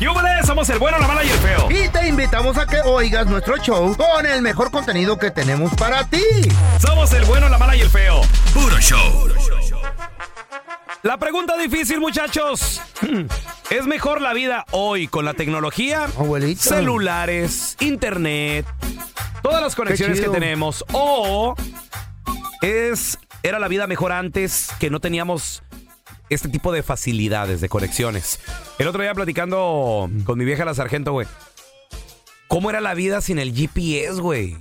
¡Yúbales! 0.00 0.46
Somos 0.46 0.68
el 0.70 0.78
bueno, 0.78 0.98
la 0.98 1.06
mala 1.06 1.22
y 1.22 1.28
el 1.28 1.38
feo. 1.38 1.68
Y 1.70 1.88
te 1.90 2.08
invitamos 2.08 2.56
a 2.56 2.66
que 2.66 2.80
oigas 2.80 3.26
nuestro 3.26 3.58
show 3.58 3.94
con 3.94 4.24
el 4.24 4.40
mejor 4.40 4.70
contenido 4.70 5.18
que 5.18 5.30
tenemos 5.30 5.74
para 5.74 6.04
ti. 6.04 6.24
Somos 6.80 7.12
el 7.12 7.26
bueno, 7.26 7.50
la 7.50 7.58
mala 7.58 7.76
y 7.76 7.82
el 7.82 7.90
feo. 7.90 8.22
Puro 8.54 8.78
show. 8.80 9.28
La 11.02 11.18
pregunta 11.18 11.54
difícil, 11.58 12.00
muchachos. 12.00 12.80
¿Es 13.70 13.86
mejor 13.86 14.22
la 14.22 14.32
vida 14.32 14.64
hoy 14.70 15.06
con 15.06 15.26
la 15.26 15.34
tecnología? 15.34 16.04
Abuelita. 16.04 16.62
Celulares, 16.62 17.76
internet, 17.80 18.66
todas 19.42 19.62
las 19.62 19.74
conexiones 19.74 20.18
que 20.18 20.30
tenemos. 20.30 20.82
O 20.92 21.54
es 22.62 23.18
era 23.42 23.58
la 23.58 23.68
vida 23.68 23.86
mejor 23.86 24.12
antes 24.12 24.70
que 24.78 24.88
no 24.88 25.00
teníamos 25.00 25.62
este 26.30 26.48
tipo 26.48 26.72
de 26.72 26.82
facilidades 26.82 27.60
de 27.60 27.68
conexiones. 27.68 28.40
El 28.78 28.88
otro 28.88 29.02
día 29.02 29.12
platicando 29.14 30.08
con 30.24 30.38
mi 30.38 30.44
vieja 30.44 30.64
la 30.64 30.74
sargento, 30.74 31.12
güey. 31.12 31.26
¿Cómo 32.48 32.70
era 32.70 32.80
la 32.80 32.94
vida 32.94 33.20
sin 33.20 33.38
el 33.38 33.54
GPS, 33.54 34.20
güey? 34.20 34.56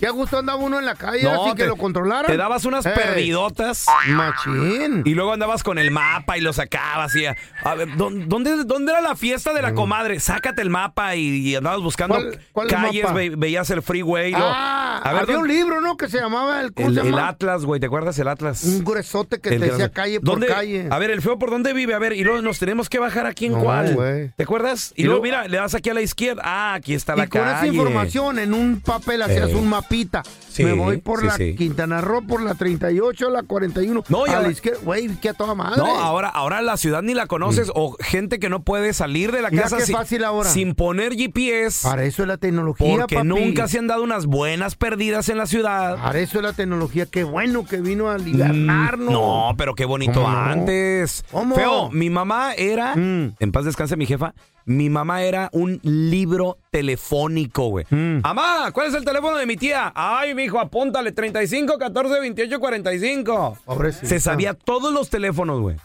Qué 0.00 0.10
gusto 0.10 0.38
andaba 0.38 0.58
uno 0.58 0.78
en 0.78 0.84
la 0.84 0.94
calle 0.96 1.26
así 1.30 1.54
que 1.54 1.66
lo 1.66 1.76
controlaran. 1.76 2.26
Te 2.30 2.36
dabas 2.36 2.64
unas 2.66 2.84
Ey, 2.84 2.92
perdidotas. 2.94 3.86
Machín. 4.08 5.02
Y 5.04 5.14
luego 5.14 5.32
andabas 5.32 5.62
con 5.62 5.78
el 5.78 5.90
mapa 5.90 6.36
y 6.36 6.40
lo 6.40 6.52
sacabas 6.52 7.14
y 7.16 7.24
a, 7.26 7.36
a 7.62 7.74
ver, 7.74 7.88
¿dó- 7.96 8.10
¿dónde, 8.10 8.64
¿dónde 8.64 8.92
era 8.92 9.00
la 9.00 9.16
fiesta 9.16 9.52
de 9.54 9.62
la 9.62 9.72
comadre? 9.74 10.20
Sácate 10.20 10.60
el 10.62 10.68
mapa 10.70 11.16
y, 11.16 11.48
y 11.48 11.56
andabas 11.56 11.80
buscando 11.80 12.16
¿Cuál- 12.16 12.38
cuál 12.52 12.68
calles, 12.68 13.02
mapa? 13.04 13.14
ve- 13.14 13.34
veías 13.36 13.70
el 13.70 13.82
freeway. 13.82 14.32
lo- 14.32 14.38
Ah, 14.40 15.00
a 15.02 15.12
ver, 15.12 15.22
había 15.22 15.36
un 15.36 15.42
¿dónde- 15.42 15.54
libro, 15.54 15.80
¿no? 15.80 15.96
Que 15.96 16.08
se 16.08 16.18
llamaba 16.20 16.60
el, 16.60 16.72
¿cómo 16.74 16.88
el, 16.88 16.98
el? 16.98 17.18
Atlas, 17.18 17.64
güey, 17.64 17.80
¿te 17.80 17.86
acuerdas 17.86 18.18
el 18.18 18.28
Atlas? 18.28 18.62
Un 18.64 18.84
gruesote 18.84 19.40
que 19.40 19.50
El 19.50 19.60
te 19.60 19.66
decía 19.70 19.90
calle 19.90 20.20
por 20.20 20.30
¿Dónde- 20.34 20.46
calle. 20.48 20.88
A 20.90 20.98
ver, 20.98 21.10
el 21.10 21.22
feo, 21.22 21.38
¿por 21.38 21.50
dónde 21.50 21.72
vive? 21.72 21.94
A 21.94 21.98
ver, 21.98 22.12
y 22.12 22.24
luego 22.24 22.42
nos 22.42 22.58
tenemos 22.58 22.88
que 22.90 22.98
bajar 22.98 23.26
aquí 23.26 23.46
en 23.46 23.52
No, 23.52 23.60
cuál. 23.60 23.94
güey. 23.94 24.30
¿Te 24.36 24.42
acuerdas? 24.42 24.92
Y, 24.96 25.02
Y 25.02 25.04
luego, 25.06 25.22
luego- 25.24 25.38
mira, 25.38 25.48
le 25.48 25.56
das 25.56 25.74
aquí 25.74 25.88
a 25.90 25.94
la 25.94 26.02
izquierda. 26.02 26.42
Ah, 26.44 26.74
aquí 26.74 26.92
está 26.94 27.16
la 27.16 27.24
y 27.24 27.28
con 27.28 27.40
calle. 27.40 27.56
esa 27.56 27.66
información 27.68 28.38
en 28.38 28.52
un 28.52 28.80
papel 28.80 29.22
hacías 29.22 29.50
Eh. 29.50 29.54
un 29.54 29.68
mapita. 29.84 30.22
Sí, 30.48 30.62
Me 30.64 30.72
voy 30.72 30.98
por 30.98 31.20
sí, 31.20 31.26
la 31.26 31.36
sí. 31.36 31.54
Quintana 31.56 32.00
Roo, 32.00 32.22
por 32.26 32.40
la 32.40 32.54
38, 32.54 33.28
la 33.30 33.42
41. 33.42 34.04
No, 34.08 34.26
y 34.26 34.30
a 34.30 34.34
ahora- 34.36 34.46
la 34.46 34.52
izquierda. 34.52 34.78
Güey, 34.84 35.08
qué 35.20 35.30
a 35.30 35.34
toda 35.34 35.54
madre. 35.54 35.76
No, 35.78 35.86
ahora, 36.00 36.28
ahora 36.28 36.62
la 36.62 36.76
ciudad 36.76 37.02
ni 37.02 37.12
la 37.14 37.26
conoces 37.26 37.70
o 37.74 37.96
gente 38.00 38.38
que 38.38 38.48
no 38.48 38.62
puede 38.62 38.92
salir 38.92 39.32
de 39.32 39.42
la 39.42 39.50
Mira 39.50 39.64
casa 39.64 39.78
qué 39.78 39.86
sin, 39.86 39.96
fácil 39.96 40.24
ahora. 40.24 40.48
sin 40.48 40.74
poner 40.74 41.14
GPS 41.16 41.88
Para 41.88 42.04
eso 42.04 42.22
es 42.22 42.28
la 42.28 42.36
tecnología, 42.36 42.98
porque 43.00 43.16
papi. 43.16 43.26
nunca 43.28 43.66
se 43.68 43.78
han 43.78 43.86
dado 43.88 44.02
unas 44.04 44.26
buenas 44.26 44.76
perdidas 44.76 45.28
en 45.28 45.38
la 45.38 45.46
ciudad. 45.46 45.96
Para 45.96 46.18
eso 46.20 46.38
es 46.38 46.44
la 46.44 46.52
tecnología. 46.52 47.06
Qué 47.06 47.24
bueno 47.24 47.64
que 47.66 47.78
vino 47.80 48.08
a 48.10 48.18
liberarnos. 48.18 49.08
Mm, 49.10 49.12
No, 49.12 49.54
pero 49.58 49.74
qué 49.74 49.84
bonito 49.84 50.22
¿Cómo 50.22 50.30
no? 50.30 50.38
antes. 50.38 51.24
¿Cómo? 51.32 51.54
Feo, 51.56 51.90
mi 51.90 52.10
mamá 52.10 52.52
era, 52.54 52.94
Mm. 52.94 53.34
en 53.40 53.52
paz 53.52 53.64
descanse 53.64 53.96
mi 53.96 54.06
jefa, 54.06 54.34
mi 54.66 54.88
mamá 54.90 55.22
era 55.22 55.50
un 55.52 55.78
libro 55.82 56.58
telefónico, 56.70 57.68
güey. 57.68 57.84
Mm. 57.90 58.20
Mamá, 58.22 58.70
¿cuál 58.72 58.86
es 58.88 58.94
el 58.94 59.04
teléfono 59.04 59.36
de 59.36 59.46
mi 59.46 59.56
tía? 59.56 59.92
Ay, 59.94 60.34
mijo, 60.34 60.58
apúntale, 60.58 61.12
35 61.12 61.78
14 61.78 62.20
28 62.20 62.58
45. 62.60 63.58
Pobrecita. 63.64 64.06
Se 64.06 64.20
sabía 64.20 64.54
todos 64.54 64.92
los 64.92 65.10
teléfonos, 65.10 65.60
güey. 65.60 65.76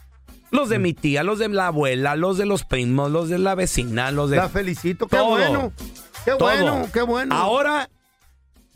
Los 0.50 0.68
Mm. 0.68 0.70
de 0.70 0.78
mi 0.78 0.94
tía, 0.94 1.22
los 1.22 1.38
de 1.38 1.48
la 1.48 1.68
abuela, 1.68 2.16
los 2.16 2.38
de 2.38 2.46
los 2.46 2.64
primos, 2.64 3.10
los 3.10 3.28
de 3.28 3.38
la 3.38 3.54
vecina, 3.54 4.10
los 4.10 4.30
de... 4.30 4.36
La 4.38 4.48
felicito. 4.48 5.06
Qué 5.06 5.16
Todo. 5.16 5.28
bueno. 5.30 5.72
Qué 6.24 6.30
todo. 6.32 6.38
bueno, 6.40 6.88
qué 6.92 7.02
bueno. 7.02 7.34
Ahora, 7.34 7.88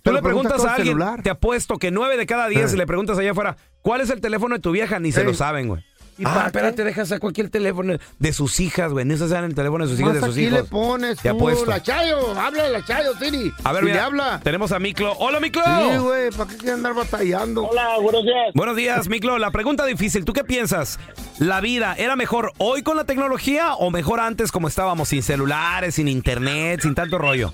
tú 0.02 0.12
le 0.12 0.22
preguntas 0.22 0.52
preguntas 0.52 0.64
a 0.64 0.74
alguien, 0.76 0.94
celular. 0.98 1.22
te 1.22 1.30
apuesto 1.30 1.76
que 1.78 1.90
nueve 1.90 2.16
de 2.16 2.26
cada 2.26 2.48
diez 2.48 2.72
Eh. 2.72 2.76
le 2.76 2.86
preguntas 2.86 3.18
allá 3.18 3.32
afuera, 3.32 3.56
¿cuál 3.82 4.00
es 4.02 4.10
el 4.10 4.20
teléfono 4.20 4.54
de 4.54 4.60
tu 4.60 4.70
vieja? 4.70 4.98
Ni 5.00 5.12
se 5.12 5.24
lo 5.24 5.34
saben, 5.34 5.68
güey. 5.68 5.82
¿Y 6.16 6.22
Ah, 6.24 6.28
para 6.30 6.40
qué? 6.42 6.46
espérate, 6.46 6.84
deja 6.84 7.04
sacar 7.04 7.20
cualquier 7.20 7.50
teléfono 7.50 7.96
de 8.18 8.32
sus 8.32 8.60
hijas, 8.60 8.92
güey. 8.92 9.04
Se 9.16 9.28
saben 9.28 9.46
el 9.46 9.54
teléfono 9.54 9.84
de 9.84 9.90
sus 9.90 9.98
hijas, 10.00 10.14
de 10.14 10.20
sus 10.20 10.30
aquí 10.30 10.42
hijos. 10.46 10.52
le 10.58 10.64
pones 10.64 11.18
Te 11.20 11.28
apuesto. 11.28 11.66
la 11.66 11.82
Chayo, 11.82 12.38
habla 12.38 12.68
la 12.68 12.84
Chayo, 12.84 13.14
Siri. 13.18 13.52
A 13.64 13.72
ver, 13.72 13.82
mira, 13.84 13.94
le 13.96 14.00
habla. 14.00 14.40
tenemos 14.44 14.70
a 14.72 14.78
Miklo. 14.78 15.12
¡Hola, 15.18 15.40
Miklo! 15.40 15.62
Sí, 15.64 15.98
güey, 15.98 16.30
¿para 16.30 16.50
qué 16.56 16.70
andar 16.70 16.94
batallando? 16.94 17.64
Hola, 17.66 17.98
buenos 18.00 18.22
días. 18.22 18.52
Buenos 18.54 18.76
días, 18.76 19.08
Miklo. 19.08 19.38
La 19.38 19.50
pregunta 19.50 19.84
difícil, 19.86 20.24
¿tú 20.24 20.32
qué 20.32 20.44
piensas? 20.44 21.00
¿La 21.38 21.60
vida 21.60 21.94
era 21.98 22.14
mejor 22.14 22.52
hoy 22.58 22.82
con 22.82 22.96
la 22.96 23.04
tecnología 23.04 23.74
o 23.74 23.90
mejor 23.90 24.20
antes 24.20 24.52
como 24.52 24.68
estábamos, 24.68 25.08
sin 25.08 25.22
celulares, 25.22 25.96
sin 25.96 26.06
internet, 26.08 26.80
sin 26.82 26.94
tanto 26.94 27.18
rollo? 27.18 27.52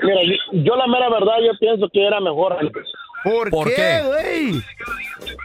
Mira, 0.00 0.16
yo, 0.24 0.60
yo 0.64 0.76
la 0.76 0.86
mera 0.86 1.08
verdad, 1.10 1.34
yo 1.44 1.56
pienso 1.58 1.88
que 1.92 2.06
era 2.06 2.20
mejor 2.20 2.52
antes. 2.54 2.84
¿Por, 3.24 3.50
¿Por 3.50 3.68
qué, 3.72 4.02
güey? 4.04 4.62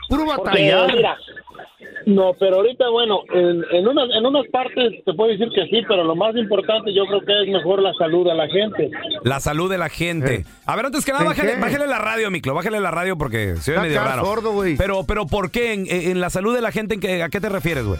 Puro 0.10 0.26
Porque, 0.26 0.42
batallar. 0.72 0.96
mira, 0.96 1.18
no, 2.08 2.34
pero 2.40 2.56
ahorita, 2.58 2.90
bueno, 2.90 3.20
en, 3.34 3.64
en, 3.72 3.88
unas, 3.88 4.10
en 4.16 4.26
unas 4.26 4.48
partes 4.48 5.04
te 5.06 5.14
puedo 5.14 5.30
decir 5.32 5.50
que 5.54 5.66
sí, 5.68 5.84
pero 5.88 6.04
lo 6.04 6.16
más 6.16 6.36
importante 6.36 6.94
yo 6.94 7.06
creo 7.06 7.22
que 7.22 7.44
es 7.44 7.50
mejor 7.50 7.82
la 7.82 7.94
salud 7.94 8.28
a 8.30 8.34
la 8.34 8.48
gente. 8.48 8.90
La 9.24 9.40
salud 9.40 9.70
de 9.70 9.78
la 9.78 9.90
gente. 9.90 10.46
A 10.66 10.76
ver, 10.76 10.86
antes 10.88 11.06
que 11.06 11.12
nada, 11.12 11.24
¿En 11.26 11.30
bájale, 11.30 11.54
qué? 11.56 11.60
bájale 11.60 11.88
la 11.88 12.00
radio, 12.00 12.32
Miklo. 12.32 12.54
Bájale 12.56 12.80
la 12.80 12.92
radio 12.92 13.18
porque 13.18 13.56
se 13.58 13.72
ve 13.72 13.78
Está 13.78 13.82
medio 13.82 14.00
acá 14.02 14.10
raro. 14.16 14.26
sordo, 14.26 14.54
güey. 14.54 14.78
Pero, 14.78 15.04
pero 15.08 15.28
¿por 15.28 15.52
qué? 15.52 15.74
En, 15.74 15.86
en 15.90 16.20
la 16.22 16.30
salud 16.30 16.56
de 16.56 16.62
la 16.62 16.72
gente, 16.72 16.96
¿en 16.96 17.00
qué- 17.02 17.22
¿a 17.24 17.30
qué 17.30 17.40
te 17.40 17.50
refieres, 17.50 17.86
güey? 17.86 18.00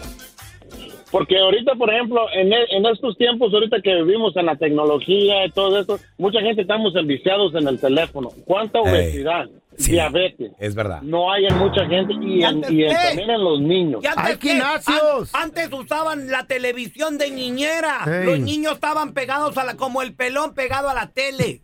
Porque 1.12 1.38
ahorita, 1.40 1.76
por 1.76 1.90
ejemplo, 1.94 2.22
en, 2.34 2.52
e- 2.52 2.66
en 2.72 2.86
estos 2.86 3.18
tiempos, 3.18 3.54
ahorita 3.54 3.78
que 3.82 3.96
vivimos 4.04 4.36
en 4.36 4.46
la 4.46 4.56
tecnología 4.58 5.46
y 5.46 5.52
todo 5.52 5.80
esto, 5.80 6.00
mucha 6.18 6.42
gente 6.42 6.64
estamos 6.64 6.94
enviciados 6.98 7.56
en 7.56 7.66
el 7.68 7.80
teléfono. 7.80 8.30
¿Cuánta 8.46 8.80
Ey, 8.80 8.86
obesidad? 8.90 9.46
Sí. 9.78 9.92
Diabetes. 9.92 10.52
Es 10.60 10.76
verdad. 10.76 11.02
No 11.02 11.32
hay 11.32 11.46
en 11.46 11.58
mucha 11.58 11.86
gente 11.86 12.14
y, 12.14 12.44
en, 12.44 12.64
y 12.70 12.84
en- 12.84 12.96
también 12.96 13.30
en 13.30 13.44
los 13.44 13.60
niños. 13.62 14.04
Hay 14.16 14.38
gimnasios. 14.40 15.30
antes 15.34 15.72
usaban 15.72 16.30
la 16.30 16.46
televisión 16.46 17.18
de 17.18 17.32
niñera. 17.32 18.06
Los 18.26 18.40
niños 18.40 18.74
estaban 18.74 19.14
pegados 19.14 19.58
a 19.58 19.64
la, 19.64 19.76
como 19.78 20.02
el 20.02 20.14
pelón 20.14 20.54
pegado 20.54 20.90
a 20.90 20.94
la 20.94 21.08
tele. 21.10 21.62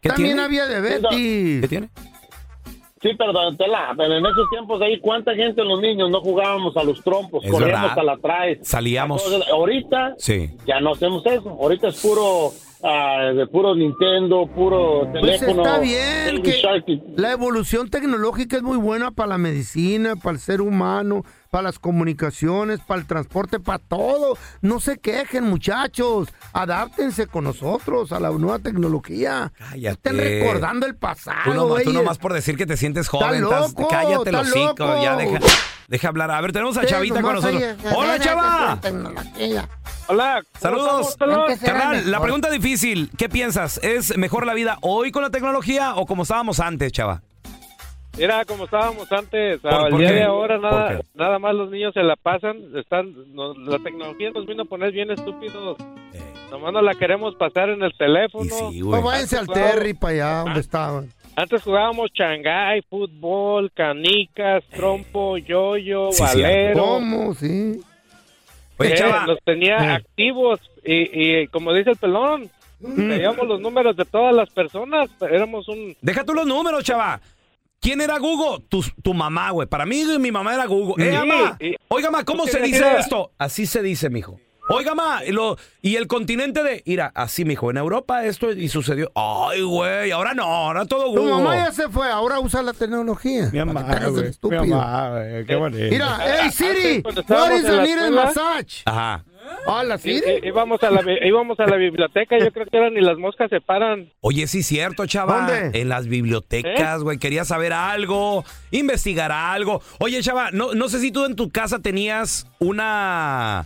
¿Qué 0.00 0.10
También 0.10 0.36
tiene? 0.36 0.42
había 0.42 0.66
¿Qué 0.68 0.80
diabetes. 0.80 1.68
tiene? 1.68 1.88
Sí, 3.02 3.10
pero 3.16 3.32
pero 3.96 4.16
en 4.16 4.26
esos 4.26 4.48
tiempos 4.50 4.80
ahí, 4.82 4.98
¿cuánta 5.00 5.34
gente 5.34 5.62
los 5.62 5.80
niños 5.80 6.10
no 6.10 6.20
jugábamos 6.20 6.76
a 6.76 6.82
los 6.82 7.02
trompos, 7.04 7.44
Es 7.44 7.50
corríamos 7.50 7.90
verdad. 7.94 7.98
a 7.98 8.02
la 8.02 8.16
traes? 8.16 8.58
Salíamos. 8.66 9.22
ahorita 9.52 10.14
Sí. 10.18 10.50
ya 10.66 10.80
no 10.80 10.92
hacemos 10.92 11.24
eso. 11.26 11.50
Ahorita 11.50 11.88
es 11.88 12.00
puro, 12.00 12.52
ah, 12.82 13.32
de 13.34 13.46
puro 13.46 13.74
Nintendo, 13.74 14.46
puro 14.54 15.08
Pues 15.10 15.40
teléfono. 15.40 15.62
está 15.64 15.78
bien 15.80 16.42
que 16.42 16.62
la 17.16 17.32
evolución 17.32 17.88
tecnológica 17.90 18.56
es 18.56 18.62
muy 18.62 18.76
buena 18.76 19.10
para 19.10 19.30
la 19.30 19.38
medicina, 19.38 20.16
para 20.16 20.34
el 20.34 20.40
ser 20.40 20.60
humano, 20.60 21.24
para 21.50 21.62
las 21.64 21.78
comunicaciones, 21.78 22.80
para 22.80 23.00
el 23.00 23.06
transporte, 23.06 23.60
para 23.60 23.78
todo. 23.78 24.36
No 24.60 24.80
se 24.80 24.98
quejen, 24.98 25.44
muchachos. 25.44 26.28
Adáptense 26.52 27.26
con 27.26 27.44
nosotros 27.44 28.12
a 28.12 28.20
la 28.20 28.30
nueva 28.30 28.58
tecnología. 28.58 29.52
Cállate. 29.58 30.10
Estén 30.10 30.18
recordando 30.18 30.86
el 30.86 30.92
Tú 30.94 30.98
pasado, 31.00 31.54
nomás, 31.54 31.82
tú 31.84 31.92
nomás 31.92 32.18
por 32.18 32.32
decir 32.32 32.56
que 32.56 32.66
te 32.66 32.76
sientes 32.76 33.08
joven. 33.08 33.44
Está 33.44 33.56
estás- 33.66 33.70
loco, 33.72 33.88
cállate 33.88 34.14
está 34.30 34.32
los 34.32 34.48
hocico. 34.50 34.66
loco. 34.86 35.02
Ya 35.02 35.16
deja, 35.16 35.38
deja 35.88 36.08
hablar. 36.08 36.30
A 36.30 36.40
ver, 36.40 36.52
tenemos 36.52 36.76
a 36.76 36.80
Ustedes 36.80 36.92
Chavita 36.92 37.22
con 37.22 37.34
nosotros. 37.36 37.62
ahí, 37.62 37.76
¡Hola, 37.94 38.18
Chava! 38.18 38.78
tecnología. 38.80 39.68
Hola. 40.08 40.42
Saludos. 40.58 41.16
Era 41.20 41.56
Carnal, 41.58 42.10
la 42.10 42.20
pregunta 42.20 42.50
difícil. 42.50 43.10
¿Qué 43.18 43.28
piensas? 43.28 43.78
¿Es 43.82 44.16
mejor 44.16 44.46
la 44.46 44.54
vida 44.54 44.78
hoy 44.82 45.10
con 45.10 45.22
la 45.22 45.30
tecnología 45.30 45.94
o 45.96 46.06
como 46.06 46.22
estábamos 46.22 46.60
antes, 46.60 46.92
Chava? 46.92 47.22
Mira, 48.16 48.44
como 48.46 48.64
estábamos 48.64 49.10
antes, 49.12 49.60
¿Por- 49.60 49.74
al 49.74 49.90
por 49.90 49.98
día 50.00 50.08
qué? 50.08 50.14
de 50.14 50.22
ahora 50.22 50.54
¿Por 50.58 50.70
nada, 50.72 51.00
nada 51.14 51.38
más 51.38 51.54
los 51.54 51.70
niños 51.70 51.92
se 51.92 52.02
la 52.02 52.16
pasan, 52.16 52.56
están, 52.76 53.12
nos- 53.34 53.58
la 53.58 53.78
tecnología 53.80 54.30
nos 54.30 54.46
vino 54.46 54.62
a 54.62 54.66
poner 54.66 54.92
bien 54.92 55.10
estúpidos. 55.10 55.76
nomás 56.50 56.72
no 56.72 56.80
la 56.80 56.94
queremos 56.94 57.34
pasar 57.34 57.68
en 57.70 57.82
el 57.82 57.92
teléfono. 57.98 58.70
Sí, 58.70 58.80
Pues 58.82 59.02
váyanse 59.02 59.36
al 59.36 59.48
Terry 59.48 59.92
para 59.94 60.12
allá 60.14 60.38
donde 60.44 60.60
estaban. 60.60 61.08
Antes 61.34 61.62
jugábamos 61.62 62.10
changay, 62.14 62.80
fútbol, 62.88 63.70
canicas, 63.74 64.64
trompo, 64.70 65.36
yoyo, 65.36 66.10
Sí, 66.12 66.22
valero. 66.22 66.80
¿Cómo? 66.82 67.34
Sí. 67.34 67.80
Oye, 68.78 68.92
Eh, 68.92 68.96
chava, 68.96 69.26
Los 69.26 69.38
tenía 69.44 69.76
Eh. 69.76 69.90
activos 69.96 70.60
y, 70.84 71.42
y 71.42 71.46
como 71.48 71.72
dice 71.72 71.90
el 71.90 71.96
pelón, 71.96 72.50
Mm. 72.78 73.08
teníamos 73.08 73.46
los 73.48 73.58
números 73.60 73.96
de 73.96 74.04
todas 74.04 74.34
las 74.34 74.50
personas. 74.50 75.08
Éramos 75.22 75.66
un... 75.68 75.96
deja 76.02 76.24
tú 76.24 76.34
los 76.34 76.46
números, 76.46 76.84
chava. 76.84 77.20
¿Quién 77.80 78.00
era 78.00 78.18
Google? 78.18 78.64
Tu, 78.68 78.82
tu 79.02 79.14
mamá, 79.14 79.50
güey. 79.50 79.66
Para 79.68 79.86
mí, 79.86 80.02
mi 80.18 80.30
mamá 80.30 80.54
era 80.54 80.66
Google. 80.66 81.02
Eh, 81.06 81.10
Sí, 81.10 81.16
mamá. 81.26 81.56
y- 81.60 81.74
Oiga, 81.88 82.10
ma, 82.10 82.24
¿cómo 82.24 82.44
¿Tú 82.44 82.50
se 82.50 82.60
dice 82.60 82.78
idea? 82.78 82.98
esto? 82.98 83.30
Así 83.38 83.64
se 83.66 83.82
dice, 83.82 84.10
mijo. 84.10 84.38
Oiga, 84.68 84.94
ma, 84.96 85.20
y, 85.24 85.30
lo, 85.30 85.56
y 85.80 85.94
el 85.94 86.08
continente 86.08 86.62
de... 86.64 86.82
Mira, 86.86 87.12
así, 87.14 87.44
mijo. 87.44 87.70
En 87.70 87.76
Europa 87.76 88.24
esto 88.24 88.50
y 88.50 88.68
sucedió. 88.68 89.12
Ay, 89.14 89.62
güey, 89.62 90.10
ahora 90.10 90.34
no, 90.34 90.42
ahora 90.42 90.84
todo 90.86 91.04
Tu 91.14 91.20
Google. 91.20 91.34
mamá 91.34 91.56
ya 91.56 91.70
se 91.72 91.88
fue, 91.88 92.10
ahora 92.10 92.40
usa 92.40 92.62
la 92.62 92.72
tecnología. 92.72 93.44
Mi 93.52 93.58
Para 93.60 93.64
mamá, 93.64 93.80
que 93.84 93.86
te 93.86 93.96
hagas 93.96 94.04
el 94.08 94.10
güey. 94.12 94.22
Mi 94.24 94.30
estúpido. 94.30 94.66
mamá, 94.66 95.10
güey. 95.10 95.46
Qué 95.46 95.54
bonito. 95.54 95.84
Mira, 95.88 96.18
hey 96.20 96.50
Siri, 96.50 97.02
cuando 97.02 97.20
what 97.20 97.30
estábamos 97.30 97.58
is 97.60 97.64
en 97.64 97.70
the 97.70 97.76
la 97.76 97.82
needed 97.84 98.02
escuela- 98.06 98.24
massage? 98.24 98.82
Ajá. 98.86 99.24
Hola, 99.66 99.94
í- 99.94 99.98
Siri. 100.00 100.18
í- 100.42 100.48
íbamos, 100.48 100.82
a 100.82 100.90
la, 100.90 101.02
bi- 101.02 101.18
íbamos 101.22 101.60
a 101.60 101.66
la 101.66 101.76
biblioteca, 101.76 102.36
yo 102.36 102.50
creo 102.50 102.66
que 102.66 102.76
eran 102.76 102.94
ni 102.94 103.00
las 103.02 103.16
moscas 103.18 103.48
se 103.48 103.60
paran. 103.60 104.10
Oye, 104.20 104.48
sí, 104.48 104.64
cierto, 104.64 105.06
chava. 105.06 105.46
¿Dónde? 105.46 105.80
En 105.80 105.88
las 105.88 106.08
bibliotecas, 106.08 107.04
güey. 107.04 107.18
Quería 107.18 107.44
saber 107.44 107.72
algo, 107.72 108.44
investigar 108.72 109.30
algo. 109.30 109.80
Oye, 110.00 110.20
chava, 110.22 110.50
no, 110.50 110.74
no 110.74 110.88
sé 110.88 110.98
si 110.98 111.12
tú 111.12 111.24
en 111.24 111.36
tu 111.36 111.50
casa 111.50 111.78
tenías 111.78 112.48
una. 112.58 113.64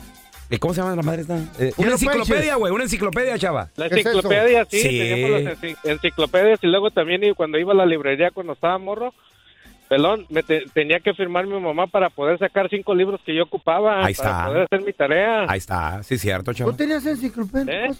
Eh, 0.50 0.58
¿Cómo 0.58 0.74
se 0.74 0.80
llama 0.80 0.96
la 0.96 1.02
madre 1.02 1.22
esta? 1.22 1.38
Eh, 1.58 1.72
una 1.76 1.92
enciclopedia, 1.92 2.56
güey. 2.56 2.72
Una 2.72 2.84
enciclopedia, 2.84 3.38
chava. 3.38 3.68
La 3.76 3.86
enciclopedia, 3.86 4.64
sí, 4.68 4.80
Sí. 4.80 4.98
teníamos 4.98 5.42
las 5.42 5.58
enci- 5.62 5.76
enciclopedias 5.84 6.58
y 6.62 6.66
luego 6.66 6.90
también 6.90 7.24
y 7.24 7.32
cuando 7.34 7.58
iba 7.58 7.72
a 7.72 7.76
la 7.76 7.86
librería 7.86 8.30
cuando 8.30 8.52
estaba 8.54 8.76
morro, 8.78 9.14
pelón, 9.88 10.26
me 10.30 10.42
te- 10.42 10.64
tenía 10.72 11.00
que 11.00 11.14
firmar 11.14 11.46
mi 11.46 11.58
mamá 11.58 11.86
para 11.88 12.10
poder 12.10 12.38
sacar 12.38 12.68
cinco 12.68 12.94
libros 12.94 13.20
que 13.26 13.34
yo 13.34 13.42
ocupaba 13.44 14.04
Ahí 14.04 14.12
está. 14.12 14.24
para 14.24 14.46
poder 14.46 14.62
hacer 14.64 14.82
mi 14.82 14.92
tarea. 14.92 15.46
Ahí 15.48 15.58
está, 15.58 16.02
sí, 16.02 16.16
cierto, 16.18 16.52
chava. 16.52 16.70
¿No 16.70 16.76
tenías 16.76 17.04
enciclopedia? 17.06 17.86
¿Eh? 17.86 17.90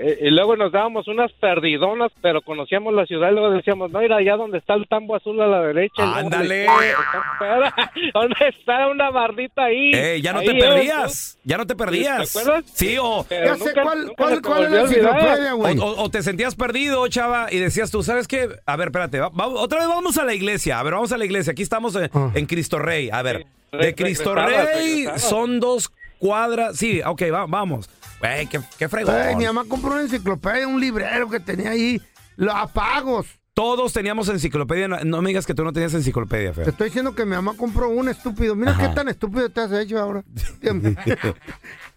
Eh, 0.00 0.18
y 0.22 0.30
luego 0.30 0.54
nos 0.56 0.70
dábamos 0.70 1.08
unas 1.08 1.32
perdidonas, 1.32 2.12
pero 2.22 2.40
conocíamos 2.42 2.94
la 2.94 3.04
ciudad 3.04 3.30
y 3.30 3.34
luego 3.34 3.50
decíamos, 3.50 3.90
no, 3.90 4.00
ir 4.02 4.12
allá 4.12 4.36
donde 4.36 4.58
está 4.58 4.74
el 4.74 4.86
tambo 4.86 5.16
azul 5.16 5.40
a 5.40 5.46
la 5.48 5.60
derecha. 5.60 6.16
Ándale. 6.18 6.66
¿Dónde 8.14 8.36
está 8.48 8.88
una 8.88 9.10
bardita 9.10 9.64
ahí? 9.64 9.92
Eh, 9.94 10.20
ya 10.22 10.32
no 10.32 10.38
Ahí 10.40 10.46
te 10.46 10.58
es, 10.58 10.64
perdías. 10.64 11.38
Ya 11.44 11.56
no 11.58 11.66
te 11.66 11.74
perdías. 11.74 12.32
¿Te 12.32 12.38
acuerdas? 12.40 12.64
Sí, 12.72 12.96
o, 13.00 13.24
Pero 13.28 13.46
Ya 13.46 13.54
sé 13.56 13.64
nunca- 13.64 13.82
cuál, 13.82 14.06
nunca 14.06 14.40
cuál, 14.48 14.74
enciclopedia, 14.74 15.52
güey. 15.52 15.78
o, 15.78 15.84
o- 15.84 16.02
o 16.04 16.10
te 16.10 16.22
sentías 16.22 16.54
perdido, 16.54 17.06
chava, 17.08 17.48
y 17.50 17.58
decías 17.58 17.90
tú, 17.90 18.02
¿sabes 18.02 18.28
qué? 18.28 18.48
A 18.66 18.76
ver, 18.76 18.88
espérate, 18.88 19.20
va- 19.20 19.28
va- 19.30 19.46
otra 19.48 19.78
vez 19.80 19.88
vamos 19.88 20.16
a 20.18 20.24
la 20.24 20.34
iglesia. 20.34 20.78
A 20.78 20.82
ver, 20.82 20.94
vamos 20.94 21.12
a 21.12 21.18
la 21.18 21.24
iglesia. 21.24 21.52
Aquí 21.52 21.62
estamos 21.62 21.94
en, 21.96 22.10
Ah. 22.14 22.30
en 22.34 22.46
Cristo 22.46 22.78
Rey. 22.78 23.10
A 23.12 23.22
ver, 23.22 23.46
de 23.72 23.94
Cristo 23.94 24.34
Rey 24.34 25.06
son 25.16 25.60
dos 25.60 25.90
cuadras. 26.18 26.76
Sí, 26.76 27.00
ok, 27.04 27.22
va- 27.32 27.46
vamos. 27.46 27.88
Güey, 28.20 28.46
qué, 28.46 28.60
qué 28.78 28.88
fregón. 28.88 29.14
Ey, 29.14 29.36
mi 29.36 29.44
mamá 29.44 29.64
compró 29.68 29.92
una 29.92 30.00
enciclopedia, 30.02 30.66
un 30.66 30.80
librero 30.80 31.28
que 31.28 31.40
tenía 31.40 31.70
ahí, 31.70 32.00
los 32.36 32.54
apagos. 32.54 33.26
Todos 33.54 33.92
teníamos 33.92 34.28
enciclopedia. 34.28 34.86
No, 34.86 34.98
no 35.04 35.20
me 35.20 35.28
digas 35.30 35.44
que 35.46 35.52
tú 35.54 35.64
no 35.64 35.72
tenías 35.72 35.92
enciclopedia, 35.94 36.50
Te 36.50 36.54
Fer. 36.54 36.68
estoy 36.68 36.86
diciendo 36.88 37.14
que 37.16 37.24
mi 37.24 37.32
mamá 37.32 37.54
compró 37.56 37.88
un 37.88 38.08
estúpido. 38.08 38.54
Mira 38.54 38.70
Ajá. 38.72 38.88
qué 38.88 38.94
tan 38.94 39.08
estúpido 39.08 39.48
te 39.50 39.60
has 39.60 39.72
hecho 39.72 39.98
ahora. 39.98 40.22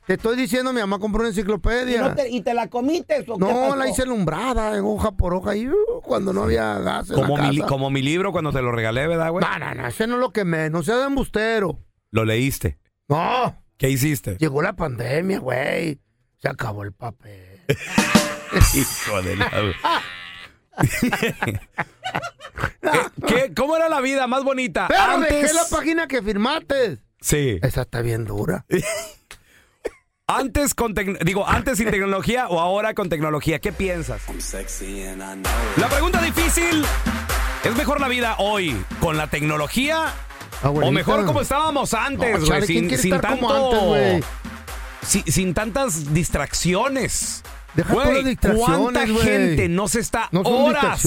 te 0.08 0.14
estoy 0.14 0.36
diciendo, 0.38 0.74
mi 0.74 0.80
mamá 0.82 0.98
compró 1.00 1.20
una 1.22 1.30
¿Y, 1.30 1.32
enciclopedia. 1.34 2.02
no 2.02 2.16
te, 2.16 2.30
¿Y 2.30 2.42
te 2.42 2.54
la 2.56 2.68
comiste 2.68 3.20
o 3.28 3.38
qué 3.38 3.40
No, 3.40 3.48
pasó? 3.48 3.76
la 3.76 3.88
hice 3.90 4.02
alumbrada, 4.02 4.76
en 4.76 4.84
hoja 4.86 5.12
por 5.12 5.34
hoja, 5.36 5.56
y 5.56 5.68
uh, 5.68 5.76
cuando 6.04 6.34
no 6.34 6.44
había 6.44 6.80
gas 6.80 7.10
en 7.12 7.16
Como 7.16 7.38
la 7.38 7.44
mi, 7.44 7.52
li- 7.52 7.58
casa. 7.60 7.70
como 7.70 7.90
mi 7.92 8.02
libro 8.02 8.32
cuando 8.32 8.52
te 8.52 8.62
lo 8.62 8.72
regalé, 8.72 9.06
¿verdad, 9.08 9.30
güey? 9.32 9.46
No, 9.46 9.60
no, 9.60 9.76
no, 9.76 9.88
ese 9.88 10.08
no 10.08 10.16
es 10.16 10.20
lo 10.20 10.32
que 10.32 10.46
me... 10.46 10.70
No 10.72 10.82
sea 10.84 10.98
de 10.98 11.06
embustero. 11.06 11.80
Lo 12.10 12.26
leíste. 12.26 12.80
No, 13.08 13.56
¿Qué 13.78 13.90
hiciste? 13.90 14.36
llegó 14.40 14.62
la 14.64 14.74
pandemia, 14.74 15.40
güey. 15.40 16.00
Se 16.42 16.50
acabó 16.50 16.84
el 16.84 16.92
papel. 16.92 17.62
Hijo 18.74 19.22
de 19.22 19.36
la... 19.36 19.52
Eh, 22.84 22.90
¿Qué- 23.28 23.54
¿Cómo 23.56 23.76
era 23.76 23.88
la 23.90 24.02
vida 24.02 24.26
más 24.28 24.44
bonita? 24.44 24.88
Pero 24.88 25.02
Antes... 25.02 25.42
dejé 25.42 25.54
la 25.54 25.66
página 25.70 26.08
que 26.08 26.22
firmaste. 26.22 26.98
Sí. 27.20 27.60
Esa 27.62 27.82
está 27.82 28.02
bien 28.02 28.26
dura. 28.26 28.66
Antes 30.28 30.74
con 30.74 30.96
tec- 30.96 31.20
digo, 31.24 31.46
antes 31.48 31.78
sin 31.78 31.92
tecnología 31.92 32.48
o 32.48 32.60
ahora 32.60 32.94
con 32.94 33.10
tecnología, 33.10 33.60
¿qué 33.60 33.72
piensas? 33.74 34.22
La 35.78 35.90
pregunta 35.90 36.22
difícil, 36.22 36.86
¿es 37.66 37.76
mejor 37.76 38.00
la 38.00 38.08
vida 38.08 38.36
hoy 38.40 38.82
con 39.02 39.18
la 39.18 39.28
tecnología 39.28 40.14
o 40.64 40.90
mejor 40.92 41.26
como 41.26 41.42
estábamos 41.42 41.94
antes, 41.94 42.32
No, 42.32 42.38
güey, 42.38 42.48
chale, 42.50 42.66
¿quién 42.66 42.80
sin, 42.80 42.88
quiere 42.88 43.04
sin 43.04 43.14
estar 43.14 43.32
tanto 43.32 43.46
como 43.48 43.66
antes, 43.74 43.84
güey? 43.88 44.24
Sin, 45.06 45.24
sin 45.26 45.54
tantas 45.54 46.14
distracciones? 46.14 47.44
Deja 47.74 47.94
todas 47.94 48.14
las 48.14 48.26
distracciones, 48.26 48.78
¿cuánta 48.80 49.08
gente 49.08 49.70
no 49.70 49.88
se 49.88 50.02
está 50.02 50.28
No 50.32 50.42
horas, 50.42 51.06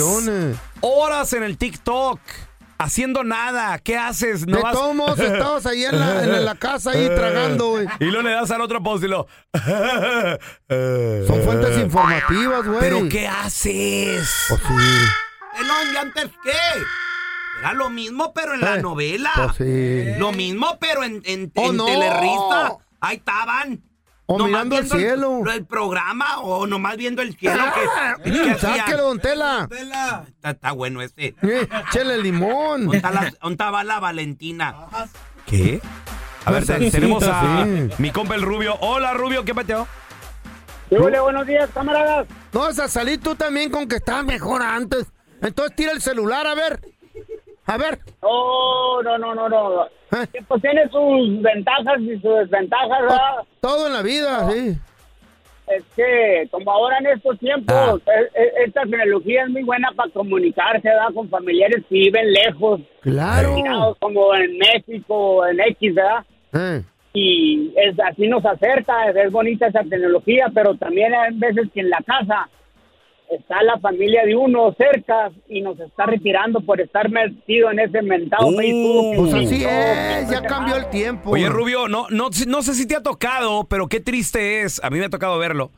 horas 0.81 1.33
en 1.35 1.43
el 1.43 1.59
TikTok 1.59 2.19
haciendo 2.79 3.23
nada? 3.23 3.79
¿Qué 3.79 3.99
haces? 3.99 4.47
No 4.47 4.57
de 4.57 4.63
vas- 4.63 4.73
todos 4.73 5.19
estabas 5.19 5.67
ahí 5.67 5.85
en 5.85 5.99
la, 5.99 6.25
en 6.25 6.45
la 6.45 6.55
casa, 6.55 6.93
ahí 6.93 7.07
tragando, 7.15 7.69
güey. 7.69 7.87
Y 8.01 8.07
luego 8.07 8.23
le 8.29 8.35
das 8.35 8.51
al 8.51 8.63
otro 8.63 8.83
post 8.83 9.05
y 9.05 9.09
lo... 9.09 9.27
Son 11.27 11.43
fuentes 11.45 11.79
informativas, 11.79 12.67
güey. 12.67 12.81
¿Pero 12.81 13.09
qué 13.11 13.29
haces? 13.29 14.29
Pues 14.49 14.61
sí, 14.61 14.75
Pelón, 15.59 15.95
¿y 15.95 15.97
antes 15.99 16.31
qué? 16.43 16.51
Era 17.61 17.73
lo 17.75 17.89
mismo, 17.91 18.33
pero 18.35 18.55
en 18.55 18.61
la 18.63 18.77
Eh, 18.77 18.83
novela. 18.83 19.31
pues 19.37 19.57
sí. 19.59 20.19
Lo 20.19 20.33
mismo, 20.33 20.77
pero 20.81 21.05
en, 21.05 21.23
en, 21.25 21.53
¡Oh, 21.55 21.71
en 21.71 21.77
no! 21.77 21.87
Ahí 23.05 23.17
estaban. 23.17 23.83
O 24.27 24.39
Nomás 24.39 24.51
mirando 24.65 24.77
al 24.77 24.85
el- 24.85 24.91
cielo. 24.91 25.41
lo- 25.45 25.53
El, 25.53 25.67
programa 25.67 26.39
o 26.39 26.67
nomás 26.67 26.97
viendo 26.97 27.21
el 27.21 27.37
cielo. 27.37 27.61
Ah, 27.63 28.15
que, 28.25 28.31
que. 28.33 28.55
Sáquelo, 28.55 29.03
don 29.09 29.21
Tela. 29.21 29.67
Tela. 29.69 30.25
Está, 30.27 30.51
está 30.51 30.73
bueno 30.73 31.03
este. 31.03 31.35
Eh, 31.43 31.69
Chele 31.93 32.17
limón. 32.23 32.83
¿Dónde 32.85 32.97
está 32.97 33.11
la- 33.11 33.31
dónde 33.41 33.53
estaba 33.53 33.85
la 33.85 34.01
Valentina? 34.01 34.75
¿Qué? 35.45 35.83
A 36.47 36.51
ver, 36.53 36.65
te- 36.65 36.91
tenemos 36.91 37.23
a 37.27 37.65
sí. 37.67 37.91
mi 37.99 38.11
compa 38.11 38.35
el 38.35 38.41
Rubio. 38.43 38.77
Hola, 38.81 39.13
Rubio, 39.13 39.45
¿qué 39.45 39.55
peteo? 39.55 39.87
Hola, 40.91 41.21
buenos 41.23 41.47
días, 41.47 41.69
camaradas. 41.75 42.27
No, 42.53 42.61
vas 42.61 42.79
a 42.79 42.89
salir 42.89 43.21
tú 43.21 43.35
también 43.35 43.71
con 43.71 43.89
que 43.89 43.97
estabas 43.97 44.25
mejor 44.25 44.63
antes. 44.63 45.07
Entonces 45.43 45.77
tira 45.77 45.93
el 45.93 46.01
celular, 46.01 46.47
a 46.47 46.55
ver. 46.55 46.81
A 47.67 47.77
ver. 47.79 47.99
Oh, 48.21 49.01
no, 49.03 49.17
no, 49.19 49.35
no, 49.35 49.49
no. 49.49 49.85
Eh, 49.87 50.27
Pues 50.47 50.63
tiene 50.63 50.83
sus 50.91 51.43
ventajas 51.43 51.99
y 52.01 52.19
sus 52.21 52.35
desventajas, 52.39 53.01
¿verdad? 53.01 53.45
todo 53.61 53.87
en 53.87 53.93
la 53.95 54.03
vida, 54.03 54.51
sí. 54.51 54.77
Es 55.67 55.83
que, 55.97 56.47
como 56.51 56.71
ahora 56.71 56.99
en 56.99 57.07
estos 57.07 57.39
tiempos, 57.39 57.75
Ah. 57.75 57.97
e- 58.07 58.43
e- 58.43 58.65
esta 58.67 58.83
tecnología 58.83 59.45
es 59.45 59.49
muy 59.49 59.63
buena 59.63 59.91
para 59.97 60.11
comunicarse, 60.13 60.87
¿verdad? 60.87 61.09
Con 61.15 61.31
familiares 61.31 61.83
que 61.89 61.95
viven 61.95 62.33
lejos, 62.35 62.81
Claro. 63.01 63.97
como 63.99 64.35
en 64.35 64.59
México, 64.59 65.47
en 65.47 65.61
X, 65.61 65.95
¿verdad? 65.95 66.25
Eh, 66.53 66.83
y 67.15 67.73
es 67.77 67.99
así 67.99 68.29
nos 68.29 68.45
acerca, 68.45 69.09
es 69.09 69.33
bonita 69.33 69.69
esa 69.69 69.83
tecnología, 69.85 70.49
pero 70.55 70.75
también 70.77 71.15
hay 71.15 71.33
veces 71.39 71.69
que 71.73 71.81
en 71.81 71.89
la 71.89 72.03
casa 72.05 72.47
está 73.31 73.63
la 73.63 73.79
familia 73.79 74.25
de 74.25 74.37
uno 74.37 74.75
cerca 74.79 75.31
y 75.49 75.61
nos 75.61 75.79
está 75.81 76.07
retirando 76.07 76.61
por 76.61 76.81
estar 76.81 77.11
metido 77.11 77.71
en 77.71 77.81
ese 77.81 78.03
mentado 78.03 78.49
Uh, 78.49 78.57
Facebook. 78.57 79.17
Pues 79.17 79.35
así 79.35 79.65
es, 79.65 80.31
ya 80.31 80.43
cambió 80.43 80.77
el 80.77 80.89
tiempo. 80.91 81.31
Oye, 81.31 81.49
Rubio, 81.49 81.89
no, 81.89 82.07
no, 82.11 82.31
no 82.47 82.63
sé 82.63 82.75
si 82.75 82.87
te 82.87 82.97
ha 82.97 83.03
tocado, 83.03 83.65
pero 83.65 83.89
qué 83.89 84.01
triste 84.01 84.63
es. 84.63 84.83
A 84.85 84.91
mí 84.91 84.99
me 84.99 85.07
ha 85.07 85.11
tocado 85.11 85.39
verlo. 85.39 85.71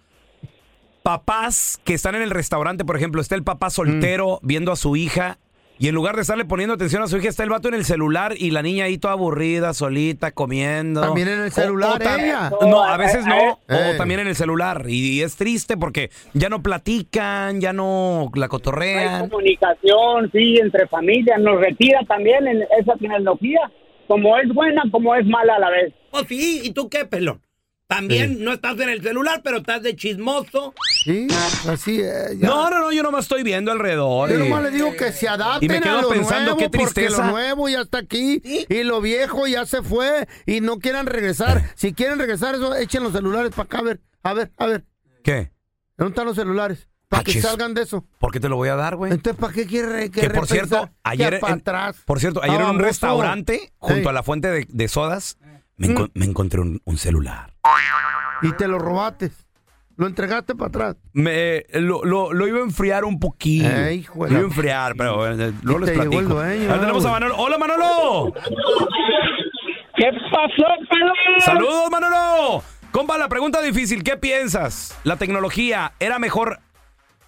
Papás 1.02 1.80
que 1.84 1.94
están 1.94 2.16
en 2.16 2.22
el 2.22 2.30
restaurante, 2.30 2.84
por 2.84 2.96
ejemplo, 2.96 3.20
está 3.20 3.36
el 3.36 3.44
papá 3.44 3.70
soltero 3.70 4.40
viendo 4.42 4.72
a 4.72 4.76
su 4.76 4.96
hija 4.96 5.38
y 5.78 5.88
en 5.88 5.95
lugar 5.95 6.16
de 6.16 6.23
estarle 6.23 6.45
poniendo 6.45 6.75
atención 6.75 7.02
a 7.02 7.06
su 7.06 7.16
hija, 7.18 7.28
está 7.28 7.42
el 7.45 7.50
vato 7.50 7.68
en 7.68 7.75
el 7.75 7.85
celular 7.85 8.35
y 8.37 8.50
la 8.50 8.62
niña 8.62 8.85
ahí 8.87 8.99
toda 8.99 9.14
aburrida, 9.14 9.75
solita, 9.75 10.33
comiendo. 10.33 11.00
También 11.00 11.28
en 11.28 11.40
el 11.40 11.49
O- 11.49 11.50
celular, 11.50 11.92
o 12.00 12.04
tam- 12.04 12.23
ella. 12.25 12.50
No, 12.62 12.83
a 12.83 12.97
veces 12.97 13.25
no. 13.26 13.59
Eh. 13.68 13.92
O 13.95 13.97
también 13.97 14.21
en 14.21 14.28
el 14.28 14.37
celular. 14.37 14.85
Y, 14.88 15.18
y 15.18 15.23
es 15.23 15.37
triste 15.37 15.76
porque 15.76 16.11
ya 16.35 16.49
no 16.49 16.62
platican, 16.62 17.61
ya 17.61 17.73
no 17.73 18.30
la 18.35 18.47
Hay 18.47 18.49
cotorrean. 18.49 19.28
comunicación, 19.28 20.30
sí, 20.33 20.56
entre 20.61 20.87
familias, 20.88 21.40
nos 21.40 21.61
retira 21.61 22.00
también 22.09 22.47
en 22.47 22.62
esa 22.80 22.95
tecnología, 22.99 23.61
como 24.09 24.37
es 24.38 24.49
buena, 24.54 24.83
como 24.90 25.14
es 25.14 25.26
mala 25.26 25.56
a 25.56 25.59
la 25.59 25.71
vez. 25.71 25.92
Pues 26.11 26.26
sí, 26.28 26.61
¿y 26.64 26.71
tú 26.73 26.88
qué, 26.88 27.04
pelón? 27.04 27.40
También 27.88 28.43
no 28.43 28.52
estás 28.52 28.78
en 28.81 28.88
el 28.88 29.00
celular, 29.00 29.43
pero 29.45 29.59
estás 29.59 29.81
de 29.83 29.95
chismoso. 29.95 30.75
Sí, 31.05 31.28
así 31.69 32.00
es. 32.00 32.37
ya. 32.38 32.49
No, 32.49 32.69
no, 32.69 32.81
no, 32.81 32.90
yo 32.93 33.02
nomás 33.05 33.26
estoy 33.26 33.45
viendo 33.45 33.71
alrededor. 33.71 34.28
Yo 34.31 34.38
nomás 34.40 34.64
le 34.64 34.71
digo 34.73 34.93
que 34.97 35.12
se 35.12 35.28
adapten 35.28 35.71
Y 35.71 35.73
me 35.73 35.81
quedo 35.81 35.99
a 35.99 36.02
lo 36.02 36.09
pensando, 36.09 36.55
nuevo, 36.55 36.57
qué 36.59 36.69
porque 36.69 36.95
tristeza. 36.95 37.25
lo 37.26 37.31
nuevo 37.31 37.69
ya 37.69 37.83
está 37.83 37.99
aquí 37.99 38.43
y 38.69 38.83
lo 38.83 39.00
viejo 39.00 39.47
ya 39.47 39.66
se 39.66 39.83
fue 39.83 40.26
y 40.47 40.61
no 40.61 40.78
quieran 40.81 41.07
regresar. 41.07 41.71
Si 41.76 41.93
quieren 41.93 42.19
regresar, 42.19 42.57
eso 42.57 42.75
echen 42.75 43.05
los 43.05 43.12
celulares 43.12 43.50
para 43.52 43.64
acá, 43.66 43.78
a 43.78 43.83
ver, 43.83 44.00
a 44.25 44.35
ver, 44.35 44.50
a 44.59 44.66
ver. 44.66 44.85
¿Qué? 45.23 45.52
¿Dónde 45.97 46.11
están 46.11 46.26
los 46.26 46.35
celulares? 46.37 46.88
Para 47.09 47.23
que 47.23 47.31
Achis. 47.31 47.43
salgan 47.45 47.73
de 47.73 47.83
eso. 47.83 48.05
¿Por 48.19 48.33
qué 48.33 48.40
te 48.40 48.49
lo 48.49 48.57
voy 48.57 48.69
a 48.69 48.75
dar, 48.75 48.97
güey? 48.97 49.12
Entonces, 49.12 49.40
¿para 49.40 49.52
qué 49.52 49.64
quiere 49.64 50.11
que 50.11 50.23
Que 50.23 50.31
por 50.31 50.49
cierto, 50.49 50.90
ayer, 51.05 51.35
en- 51.35 51.45
atrás. 51.45 51.97
por 52.05 52.19
cierto, 52.19 52.43
ayer 52.43 52.61
Ah, 52.61 52.64
en 52.64 52.71
un 52.71 52.78
restaurante 52.81 53.73
junto 53.78 54.02
Sí. 54.02 54.09
a 54.09 54.12
la 54.12 54.25
fuente 54.25 54.49
de, 54.49 54.66
de 54.69 54.88
sodas 54.88 55.38
me, 55.76 55.88
enco- 55.88 56.11
me 56.14 56.25
encontré 56.25 56.61
un, 56.61 56.81
un 56.85 56.99
celular. 56.99 57.55
Y 58.42 58.52
te 58.52 58.68
lo 58.68 58.78
robaste. 58.78 59.30
Lo 59.96 60.06
entregaste 60.06 60.54
para 60.54 60.68
atrás. 60.68 60.96
Me, 61.14 61.64
lo, 61.73 62.04
lo- 62.04 62.32
lo 62.32 62.46
iba 62.46 62.58
a 62.58 62.62
enfriar 62.62 63.04
un 63.06 63.18
poquito. 63.18 63.66
Eh, 63.66 63.94
hijo 63.94 64.25
de 64.25 64.30
lo 64.30 64.37
iba 64.37 64.40
a 64.42 64.49
enfriar, 64.49 64.94
pero 64.96 65.26
eh, 65.26 65.52
luego 65.62 65.80
Y 65.80 65.85
les 65.87 65.90
te 65.94 65.99
llegó 65.99 66.11
platico. 66.11 66.18
el 66.20 66.28
dueño, 66.28 66.68
Ahora 66.70 66.80
tenemos 66.80 67.04
a. 67.06 67.11
Manolo. 67.12 67.37
¡Hola, 67.38 67.56
Manolo! 67.58 68.32
¿Qué 69.96 70.11
pasó, 70.30 70.64
pelón? 70.90 71.14
¡Saludos, 71.40 71.90
Manolo! 71.90 72.62
Compa, 72.92 73.16
la 73.16 73.28
pregunta 73.28 73.62
difícil. 73.62 74.02
¿Qué 74.04 74.16
piensas? 74.18 74.96
¿La 75.04 75.16
tecnología 75.16 75.92
era 75.99 76.18
mejor 76.18 76.61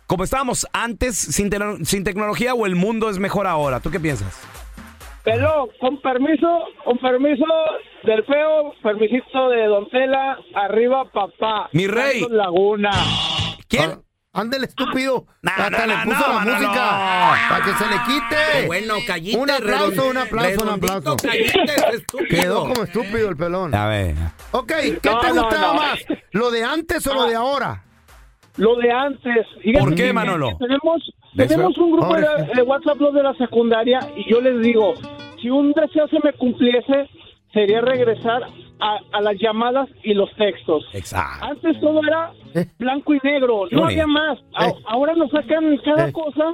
como 0.07 0.25
estábamos 0.25 0.67
antes 0.73 1.17
sin, 1.17 1.49
teno- 1.51 1.85
sin 1.87 2.05
tecnología 2.05 2.53
o 2.55 2.67
el 2.67 2.77
mundo 2.77 3.09
es 3.09 3.19
mejor 3.19 3.47
ahora? 3.47 3.81
¿Tú 3.81 3.91
qué 3.91 3.99
piensas? 4.01 4.39
Pelón, 5.33 5.69
con 5.81 6.01
permiso, 6.01 6.65
con 6.85 6.99
permiso 6.99 7.45
del 8.05 8.25
feo, 8.25 8.73
permisito 8.83 9.49
de 9.51 9.67
Don 9.67 9.89
Tela, 9.91 10.39
arriba 10.55 11.05
papá. 11.13 11.69
Mi 11.73 11.87
rey. 11.87 12.21
Santos 12.21 12.37
Laguna. 12.37 12.91
¿Quién? 13.69 13.91
Ah, 13.91 14.01
Ándale, 14.41 14.67
estúpido. 14.67 15.27
No, 15.43 15.51
Hasta 15.51 15.71
no, 15.71 15.87
le 15.87 15.95
puso 16.05 16.29
no, 16.29 16.35
la 16.35 16.41
música. 16.41 17.37
Para 17.49 17.65
que 17.65 17.73
se 17.73 17.87
le 17.87 17.97
quite. 18.07 18.37
Qué 18.61 18.67
bueno, 18.67 18.95
callite. 19.07 19.37
Un 19.39 19.51
aplauso, 19.51 20.09
un 20.09 20.17
aplauso, 20.19 20.63
un 20.63 20.69
aplauso. 20.69 21.17
Callite, 21.17 21.75
estúpido. 21.95 22.29
Quedó 22.43 22.61
como 22.69 22.85
estúpido 22.85 23.29
el 23.31 23.37
pelón. 23.37 23.75
A 23.75 23.89
ver. 23.89 24.15
Ok, 24.53 24.69
¿qué 25.03 25.11
No, 25.11 25.19
te 25.21 25.33
no, 25.33 25.43
gustaba 25.43 25.67
no. 25.69 25.75
más? 25.75 25.99
¿Lo 26.33 26.51
de 26.51 26.63
antes 26.63 27.05
o 27.09 27.15
lo 27.15 27.25
de 27.27 27.35
ahora? 27.35 27.83
Lo 28.59 28.77
de 28.77 28.91
antes. 28.91 29.47
Fíjate 29.63 29.85
¿Por 29.85 29.95
qué, 29.95 30.13
Manolo? 30.13 30.57
Tenemos, 30.59 31.13
¿Ves, 31.35 31.49
tenemos 31.49 31.79
un 31.79 31.93
grupo 31.93 32.15
de, 32.15 32.63
WhatsApp 32.63 33.01
los 33.01 33.15
de 33.15 33.23
la 33.23 33.35
secundaria 33.35 34.01
y 34.17 34.29
yo 34.31 34.41
les 34.41 34.61
digo, 34.61 34.95
si 35.41 35.49
un 35.49 35.73
deseo 35.73 36.07
se 36.09 36.19
me 36.25 36.33
cumpliese, 36.35 37.09
sería 37.53 37.81
regresar 37.81 38.43
a, 38.81 38.99
a 39.13 39.21
las 39.21 39.37
llamadas 39.41 39.89
y 40.03 40.13
los 40.15 40.29
textos. 40.37 40.85
Exacto. 40.93 41.47
Antes 41.47 41.81
todo 41.81 42.01
era 42.03 42.33
Eh. 42.55 42.67
blanco 42.79 43.15
y 43.15 43.19
negro, 43.23 43.67
Qué 43.69 43.77
no 43.77 43.83
bonito. 43.83 44.03
había 44.03 44.07
más. 44.07 44.39
A- 44.55 44.67
Eh. 44.69 44.75
Ahora 44.87 45.15
nos 45.15 45.31
sacan 45.31 45.77
cada 45.85 46.09
Eh. 46.09 46.13
cosa. 46.13 46.53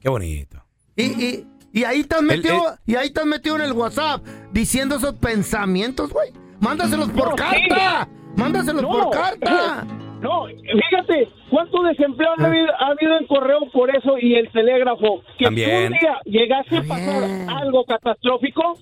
Qué 0.00 0.08
bonito. 0.08 0.62
Y, 0.96 1.02
y, 1.04 1.46
y 1.72 1.84
ahí 1.84 2.00
estás 2.00 2.22
metido, 2.22 2.60
y 2.86 2.94
ahí 2.96 3.06
estás 3.08 3.26
metido 3.26 3.56
en 3.56 3.62
el 3.62 3.72
WhatsApp 3.72 4.22
diciendo 4.52 4.96
esos 4.96 5.14
pensamientos, 5.14 6.12
güey. 6.12 6.30
Mándaselos 6.60 7.08
por 7.10 7.30
No, 7.30 7.36
sí. 7.36 7.68
carta. 7.68 8.08
Mándaselos 8.36 8.82
No. 8.82 8.88
por 8.88 9.10
carta. 9.10 9.84
No, 10.22 10.46
fíjate, 10.46 11.28
¿cuánto 11.50 11.82
desempleo 11.82 12.30
ha 12.38 12.46
habido, 12.46 12.68
ha 12.78 12.86
habido 12.86 13.18
en 13.18 13.26
correo 13.26 13.68
por 13.72 13.94
eso 13.94 14.16
y 14.20 14.36
el 14.36 14.48
telégrafo? 14.50 15.22
Que 15.36 15.46
También. 15.46 15.92
un 15.92 15.98
día 15.98 16.20
llegase 16.24 16.76
a 16.78 16.82
pasar 16.82 17.24
algo 17.48 17.84
catastrófico, 17.84 18.78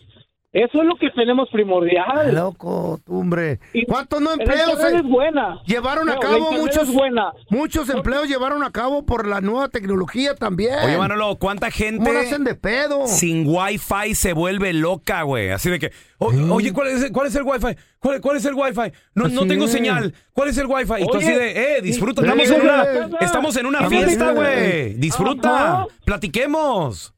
eso 0.52 0.80
es 0.82 0.84
lo 0.84 0.96
que 0.96 1.10
tenemos 1.10 1.48
primordial. 1.50 2.34
Loco, 2.34 3.00
hombre. 3.06 3.60
¿Cuántos 3.86 4.20
no 4.20 4.34
la 4.34 4.42
empleos 4.42 4.80
se 4.80 4.96
es 4.96 5.02
buena. 5.04 5.60
llevaron 5.64 6.08
a 6.10 6.14
No, 6.14 6.20
cabo 6.20 6.50
muchos 6.52 6.88
es 6.88 6.92
buena. 6.92 7.32
muchos 7.50 7.88
empleos 7.88 8.26
llevaron 8.28 8.64
a 8.64 8.72
cabo 8.72 9.06
por 9.06 9.28
la 9.28 9.40
nueva 9.40 9.68
tecnología 9.68 10.34
también? 10.34 10.74
Oye, 10.84 10.98
Manolo, 10.98 11.36
¿cuánta 11.36 11.68
¿Cómo 11.70 11.76
gente 11.76 12.18
hacen 12.18 12.42
de 12.42 12.54
pedo? 12.56 13.06
sin 13.06 13.44
wifi 13.46 14.14
se 14.16 14.32
vuelve 14.32 14.72
loca, 14.72 15.22
güey? 15.22 15.50
Así 15.50 15.70
de 15.70 15.78
que, 15.78 15.92
o- 16.18 16.32
oye, 16.52 16.72
¿cuál 16.72 16.88
es, 16.88 17.10
cuál 17.12 17.28
es 17.28 17.34
el 17.36 17.42
wifi? 17.44 17.76
¿Cuál, 18.00 18.20
cuál 18.20 18.36
es 18.36 18.44
el 18.44 18.54
wifi? 18.54 18.92
No, 19.14 19.28
no 19.28 19.46
tengo 19.46 19.66
es. 19.66 19.70
señal. 19.72 20.14
¿Cuál 20.32 20.48
es 20.48 20.58
el 20.58 20.66
wifi? 20.66 20.94
Y 21.02 21.06
tú 21.06 21.18
Oye, 21.18 21.26
así 21.28 21.32
de, 21.38 21.76
eh, 21.78 21.80
disfruta. 21.82 22.22
Estamos 22.22 22.50
en 22.50 22.60
una, 22.62 22.84
estamos 23.20 23.56
en 23.56 23.66
una 23.66 23.88
fiesta, 23.88 24.32
güey. 24.32 24.94
Disfruta. 24.94 25.74
Ajá. 25.74 25.86
Platiquemos. 26.04 27.14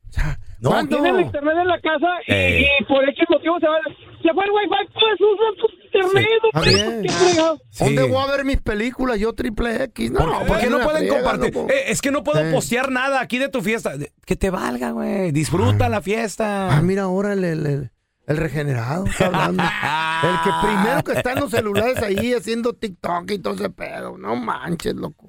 No, 0.62 0.70
¿Cuándo? 0.70 0.96
Tiene 0.96 1.18
el 1.18 1.20
internet 1.26 1.54
en 1.60 1.66
la 1.68 1.80
casa 1.80 2.06
y, 2.26 2.32
Eh. 2.32 2.66
y 2.80 2.84
por 2.84 3.02
X 3.08 3.24
motivo 3.28 3.58
se 3.58 3.66
va, 3.66 3.78
se 4.22 4.32
fue 4.32 4.44
el 4.44 4.50
wifi, 4.52 4.92
pues 4.94 5.20
usa 5.20 5.46
tu 5.58 5.66
internet, 5.84 7.08
Sí. 7.10 7.36
no. 7.36 7.58
¿Dónde 7.80 8.02
voy 8.04 8.22
a 8.22 8.26
ver 8.36 8.44
mis 8.44 8.60
películas? 8.60 9.18
Yo 9.18 9.32
triple 9.32 9.82
X. 9.84 10.10
No, 10.12 10.20
¿Por, 10.20 10.46
por 10.46 10.58
qué 10.60 10.70
no 10.70 10.78
pueden 10.80 11.08
friega, 11.08 11.14
compartir? 11.22 11.56
Eh, 11.68 11.84
es 11.88 12.00
que 12.00 12.10
no 12.12 12.22
puedo 12.22 12.40
Eh. 12.40 12.52
postear 12.52 12.90
nada 12.92 13.20
aquí 13.20 13.38
de 13.38 13.48
tu 13.48 13.60
fiesta. 13.60 13.92
Que 14.24 14.36
te 14.36 14.50
valga, 14.50 14.92
güey. 14.92 15.32
Disfruta 15.32 15.88
la 15.88 16.00
fiesta. 16.00 16.76
Ah, 16.76 16.80
mira 16.80 17.02
ahora 17.02 17.32
el, 17.32 17.42
el, 17.44 17.66
el- 17.66 17.90
el 18.28 18.36
regenerado 18.36 19.04
está 19.06 19.26
hablando. 19.26 19.62
el 20.22 20.36
que 20.44 20.50
primero 20.66 21.02
que 21.02 21.12
está 21.12 21.32
en 21.32 21.40
los 21.40 21.50
celulares 21.50 21.98
ahí 22.04 22.32
haciendo 22.34 22.72
TikTok 22.72 23.28
y 23.32 23.38
todo 23.40 23.54
ese 23.54 23.68
pedo. 23.68 24.16
No 24.16 24.36
manches, 24.36 24.94
loco. 24.94 25.21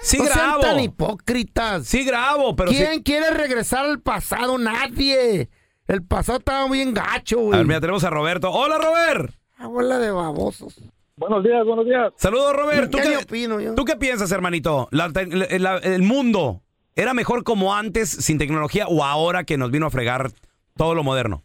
Sí 0.00 0.18
no 0.18 0.24
sean 0.24 0.36
grabo. 0.38 0.60
tan 0.62 0.80
hipócritas. 0.80 1.86
Sí 1.86 2.04
grabo, 2.04 2.54
pero 2.56 2.70
sí- 2.70 2.76
¿Quién 2.78 3.02
quiere 3.02 3.30
regresar 3.30 3.84
al 3.86 4.00
pasado? 4.00 4.58
Nadie. 4.58 5.48
El 5.86 6.02
pasado 6.02 6.38
estaba 6.38 6.68
bien 6.70 6.94
gacho, 6.94 7.38
A 7.38 7.42
güey. 7.42 7.58
ver, 7.58 7.66
mira, 7.66 7.80
tenemos 7.80 8.04
a 8.04 8.10
Roberto. 8.10 8.50
Hola, 8.50 8.78
Robert. 8.78 9.34
Abuela 9.58 9.98
de 9.98 10.10
babosos. 10.10 10.76
Buenos 11.16 11.44
días, 11.44 11.64
buenos 11.64 11.84
días. 11.84 12.12
Saludos, 12.16 12.54
Robert. 12.54 12.90
¿Tú 12.90 12.98
qué, 12.98 13.16
opino 13.18 13.60
yo. 13.60 13.74
¿Tú 13.74 13.84
qué 13.84 13.94
piensas, 13.96 14.32
hermanito? 14.32 14.88
La- 14.90 15.12
la- 15.58 15.76
¿El 15.78 16.02
mundo 16.02 16.62
era 16.96 17.14
mejor 17.14 17.44
como 17.44 17.74
antes, 17.74 18.08
sin 18.10 18.38
tecnología, 18.38 18.86
o 18.88 19.04
ahora 19.04 19.44
que 19.44 19.56
nos 19.56 19.70
vino 19.70 19.86
a 19.86 19.90
fregar 19.90 20.30
todo 20.76 20.94
lo 20.94 21.04
moderno? 21.04 21.42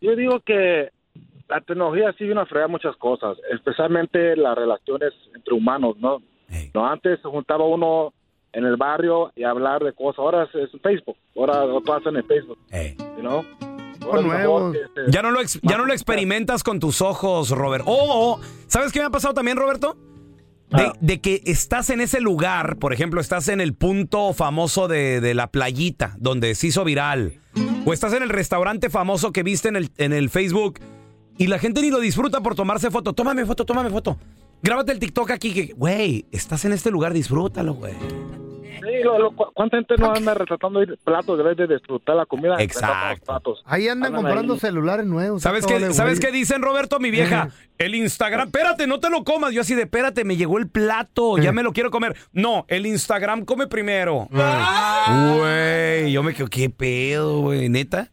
Yo 0.00 0.14
digo 0.16 0.40
que 0.44 0.90
la 1.48 1.60
tecnología 1.62 2.12
sí 2.18 2.24
vino 2.24 2.40
a 2.42 2.46
fregar 2.46 2.68
muchas 2.68 2.94
cosas, 2.96 3.38
especialmente 3.52 4.36
las 4.36 4.54
relaciones 4.56 5.12
entre 5.34 5.54
humanos, 5.54 5.96
¿no? 5.98 6.18
No, 6.74 6.86
antes 6.86 7.20
se 7.22 7.28
juntaba 7.28 7.64
uno 7.66 8.12
en 8.52 8.64
el 8.64 8.76
barrio 8.76 9.32
y 9.34 9.42
hablar 9.44 9.82
de 9.82 9.92
cosas, 9.92 10.18
ahora 10.20 10.44
es, 10.44 10.54
es 10.54 10.70
Facebook, 10.82 11.16
ahora 11.36 11.62
todo 11.84 11.94
hacen 11.96 12.16
en 12.16 12.24
Facebook, 12.26 12.58
Ey. 12.70 12.94
you 13.16 13.20
know? 13.20 13.44
Ahora 14.02 14.20
es 14.20 14.26
mejor 14.26 14.38
nuevos. 14.62 14.72
que 14.76 14.80
se- 15.06 15.10
Ya 15.12 15.22
no, 15.22 15.30
lo 15.30 15.40
ex- 15.40 15.60
ya 15.62 15.76
no 15.78 15.86
lo 15.86 15.92
experimentas 15.92 16.62
con 16.62 16.78
tus 16.78 17.00
ojos, 17.00 17.50
Robert. 17.50 17.84
O, 17.86 18.38
¿sabes 18.66 18.92
qué 18.92 19.00
me 19.00 19.06
ha 19.06 19.10
pasado 19.10 19.34
también, 19.34 19.56
Roberto? 19.56 19.96
De, 20.70 20.82
Ah. 20.82 20.92
de 21.00 21.20
que 21.20 21.42
estás 21.46 21.90
en 21.90 22.00
ese 22.00 22.20
lugar, 22.20 22.76
por 22.76 22.92
ejemplo, 22.92 23.20
estás 23.20 23.48
en 23.48 23.60
el 23.60 23.74
punto 23.74 24.32
famoso 24.34 24.88
de, 24.88 25.20
de 25.20 25.34
la 25.34 25.46
playita, 25.48 26.14
donde 26.18 26.54
se 26.54 26.68
hizo 26.68 26.84
viral. 26.84 27.34
O 27.86 27.92
estás 27.92 28.12
en 28.14 28.22
el 28.22 28.28
restaurante 28.30 28.88
famoso 28.90 29.32
que 29.32 29.42
viste 29.42 29.68
en 29.68 29.76
el, 29.76 29.90
en 29.98 30.12
el 30.12 30.30
Facebook 30.30 30.80
y 31.38 31.46
la 31.48 31.58
gente 31.58 31.80
ni 31.80 31.90
lo 31.90 32.00
disfruta 32.00 32.40
por 32.40 32.54
tomarse 32.54 32.90
foto. 32.90 33.12
Tómame 33.12 33.44
foto, 33.46 33.64
tómame 33.64 33.90
foto. 33.90 34.18
Grábate 34.62 34.92
el 34.92 34.98
TikTok 34.98 35.30
aquí 35.30 35.52
que, 35.52 35.74
güey, 35.74 36.26
estás 36.32 36.64
en 36.64 36.72
este 36.72 36.90
lugar, 36.90 37.12
disfrútalo, 37.12 37.74
güey. 37.74 37.92
Sí, 38.80 39.02
lo- 39.02 39.18
lo- 39.18 39.34
cu- 39.34 39.46
¿cuánta 39.54 39.78
gente 39.78 39.94
no 39.96 40.12
anda 40.12 40.34
retratando 40.34 40.82
ir 40.82 40.98
platos 41.04 41.38
de 41.38 41.44
vez 41.44 41.56
de 41.56 41.66
disfrutar 41.68 42.16
la 42.16 42.26
comida? 42.26 42.56
Exacto. 42.58 43.24
platos? 43.24 43.62
Ahí 43.64 43.88
andan 43.88 44.08
Andan 44.08 44.22
comprando 44.22 44.54
ahí. 44.54 44.60
celulares 44.60 45.06
nuevos. 45.06 45.42
¿Sabes 45.42 45.64
todo 45.64 45.78
qué, 45.78 45.92
¿Sabes 45.94 46.20
qué 46.20 46.30
dicen, 46.32 46.60
Roberto? 46.60 46.98
Mi 47.00 47.10
vieja, 47.10 47.48
el 47.78 47.94
Instagram, 47.94 48.48
espérate, 48.48 48.86
no 48.86 49.00
te 49.00 49.08
lo 49.10 49.24
comas. 49.24 49.52
Yo 49.54 49.62
así 49.62 49.74
de, 49.74 49.82
espérate, 49.82 50.24
me 50.24 50.36
llegó 50.36 50.58
el 50.58 50.68
plato, 50.68 51.38
ya 51.38 51.52
me 51.52 51.62
lo 51.62 51.72
quiero 51.72 51.90
comer. 51.90 52.14
No, 52.32 52.66
el 52.68 52.84
Instagram 52.86 53.44
come 53.46 53.68
primero. 53.68 54.28
Güey, 54.30 56.12
yo 56.12 56.22
me 56.22 56.34
quedo, 56.34 56.48
¿qué 56.48 56.68
pedo, 56.68 57.40
güey? 57.40 57.68
¿Neta? 57.68 58.10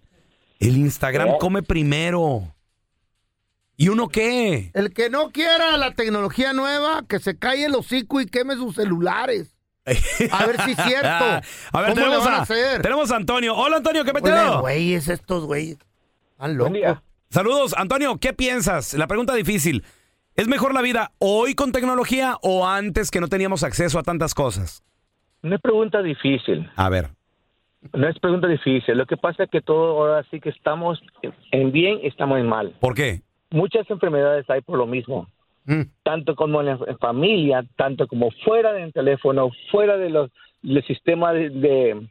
El 0.60 0.78
Instagram 0.78 1.38
come 1.40 1.64
primero. 1.64 2.44
¿Y 3.82 3.90
uno 3.90 4.10
qué? 4.10 4.70
El 4.76 4.94
que 4.94 5.10
no 5.10 5.32
quiera 5.32 5.76
la 5.76 5.96
tecnología 5.96 6.54
nueva, 6.54 7.02
que 7.10 7.18
se 7.18 7.40
calle 7.40 7.66
el 7.66 7.74
hocico 7.74 8.22
y 8.22 8.28
queme 8.28 8.54
sus 8.54 8.76
celulares. 8.76 9.56
A 10.32 10.46
ver 10.46 10.62
si 10.62 10.72
es 10.74 10.78
cierto. 10.78 11.08
A 11.08 11.42
ver, 11.82 11.90
¿Cómo 11.90 11.96
le 11.96 11.96
tenemos 11.96 12.24
van 12.26 12.34
a 12.36 12.38
a, 12.38 12.42
hacer? 12.44 12.82
tenemos 12.84 13.12
a 13.12 13.16
Antonio. 13.16 13.56
Hola, 13.56 13.78
Antonio, 13.78 14.04
¿qué 14.04 14.12
Oye, 14.12 14.22
peteo? 14.22 14.62
güeyes, 14.62 15.08
estos 15.08 15.46
güeyes. 15.46 15.80
Están 16.34 16.58
locos. 16.58 16.74
día. 16.74 17.02
Saludos, 17.32 17.74
Antonio, 17.76 18.20
¿qué 18.20 18.34
piensas? 18.34 18.94
La 18.94 19.08
pregunta 19.08 19.34
difícil. 19.34 19.84
¿Es 20.36 20.48
mejor 20.48 20.76
la 20.76 20.84
vida 20.84 21.14
hoy 21.18 21.56
con 21.56 21.72
tecnología 21.72 22.38
o 22.44 22.68
antes 22.68 23.10
que 23.10 23.20
no 23.20 23.30
teníamos 23.30 23.64
acceso 23.64 23.98
a 23.98 24.04
tantas 24.04 24.36
cosas? 24.36 24.84
No 25.42 25.56
es 25.56 25.62
pregunta 25.62 26.04
difícil, 26.04 26.70
A 26.76 26.88
ver. 26.90 27.10
no 27.94 28.08
es 28.08 28.20
pregunta 28.20 28.48
difícil. 28.48 28.96
Lo 28.96 29.08
que 29.08 29.18
pasa 29.18 29.46
es 29.46 29.50
que 29.50 29.62
todo 29.62 29.98
ahora 30.00 30.24
sí 30.30 30.40
que 30.40 30.50
estamos 30.50 31.00
en 31.52 31.72
bien, 31.72 32.00
estamos 32.04 32.38
en 32.40 32.48
mal. 32.48 32.78
¿Por 32.80 32.94
qué? 32.94 33.24
Muchas 33.52 33.90
enfermedades 33.90 34.50
hay 34.50 34.62
por 34.62 34.78
lo 34.78 34.88
mismo, 34.88 35.28
Mm. 35.66 35.82
tanto 36.02 36.36
como 36.36 36.60
en 36.62 36.68
la 36.68 36.80
familia, 37.00 37.64
tanto 37.76 38.08
como 38.08 38.32
fuera 38.44 38.74
del 38.74 38.92
teléfono, 38.92 39.52
fuera 39.70 39.96
de 39.96 40.10
los 40.10 40.32
del 40.64 40.84
sistema 40.86 41.34
de, 41.34 41.50
de, 41.52 42.08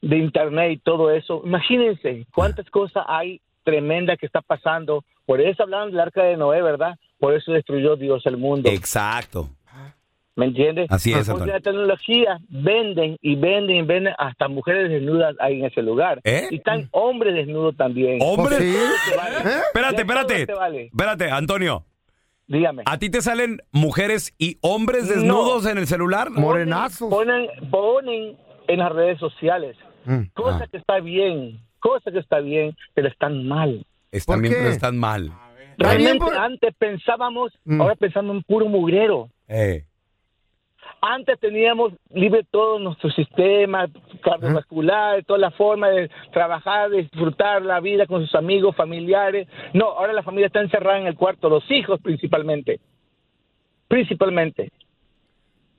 de 0.00 0.16
internet 0.18 0.72
y 0.72 0.78
todo 0.78 1.10
eso. 1.10 1.42
Imagínense 1.44 2.24
cuántas 2.32 2.68
cosas 2.70 3.04
hay 3.08 3.40
tremendas 3.64 4.18
que 4.18 4.26
está 4.26 4.40
pasando. 4.42 5.04
Por 5.26 5.40
eso 5.40 5.62
hablaban 5.64 5.90
del 5.90 6.00
arca 6.00 6.22
de 6.22 6.36
Noé, 6.36 6.62
¿verdad? 6.62 6.96
Por 7.18 7.34
eso 7.34 7.52
destruyó 7.52 7.96
Dios 7.96 8.24
el 8.26 8.36
mundo. 8.36 8.68
Exacto. 8.70 9.48
¿Me 10.34 10.46
entiendes? 10.46 10.86
Así 10.90 11.12
es, 11.12 11.28
Antonio. 11.28 11.52
la 11.52 11.60
tecnología 11.60 12.38
venden 12.48 13.16
y 13.20 13.36
venden 13.36 13.76
y 13.76 13.82
venden 13.82 14.14
hasta 14.18 14.48
mujeres 14.48 14.88
desnudas 14.90 15.34
ahí 15.40 15.60
en 15.60 15.66
ese 15.66 15.82
lugar. 15.82 16.20
¿Eh? 16.24 16.48
Y 16.50 16.56
están 16.56 16.88
hombres 16.92 17.34
desnudos 17.34 17.76
también. 17.76 18.18
¡Hombre! 18.22 18.56
¿Sí? 18.56 18.74
Vale. 19.16 19.36
¿Eh? 19.36 19.60
Espérate, 19.66 20.00
espérate. 20.02 20.46
vale. 20.54 20.84
Espérate, 20.86 21.30
Antonio. 21.30 21.84
Dígame. 22.46 22.82
¿A 22.86 22.98
ti 22.98 23.10
te 23.10 23.20
salen 23.20 23.60
mujeres 23.72 24.34
y 24.38 24.56
hombres 24.62 25.08
desnudos 25.08 25.66
en 25.66 25.76
el 25.78 25.86
celular? 25.86 26.30
Morenazos. 26.30 27.10
Ponen, 27.10 27.48
ponen 27.70 28.36
en 28.68 28.78
las 28.78 28.92
redes 28.92 29.18
sociales. 29.18 29.76
Mm, 30.06 30.22
Cosa 30.32 30.60
ah. 30.64 30.66
que 30.70 30.78
está 30.78 30.98
bien, 31.00 31.60
cosa 31.78 32.10
que 32.10 32.18
está 32.18 32.40
bien, 32.40 32.74
pero 32.94 33.08
están 33.08 33.46
mal. 33.46 33.84
Están 34.10 34.36
¿Por 34.36 34.42
bien, 34.42 34.54
pero 34.58 34.70
están 34.70 34.98
mal. 34.98 35.30
Realmente 35.78 36.24
por- 36.24 36.36
antes 36.36 36.74
pensábamos, 36.78 37.52
Mm. 37.64 37.80
ahora 37.80 37.94
pensamos 37.96 38.36
en 38.36 38.42
puro 38.42 38.66
mugrero. 38.66 39.28
Eh, 39.48 39.84
Antes 41.04 41.40
teníamos 41.40 41.92
libre 42.14 42.44
todo 42.48 42.78
nuestro 42.78 43.10
sistema 43.10 43.88
cardiovascular, 44.22 45.24
toda 45.24 45.40
la 45.40 45.50
forma 45.50 45.88
de 45.88 46.08
trabajar, 46.32 46.90
de 46.90 46.98
disfrutar 47.02 47.60
la 47.62 47.80
vida 47.80 48.06
con 48.06 48.20
sus 48.24 48.32
amigos, 48.36 48.76
familiares. 48.76 49.48
No, 49.74 49.86
ahora 49.86 50.12
la 50.12 50.22
familia 50.22 50.46
está 50.46 50.60
encerrada 50.60 51.00
en 51.00 51.08
el 51.08 51.16
cuarto, 51.16 51.48
los 51.48 51.68
hijos 51.72 52.00
principalmente. 52.00 52.78
Principalmente. 53.88 54.70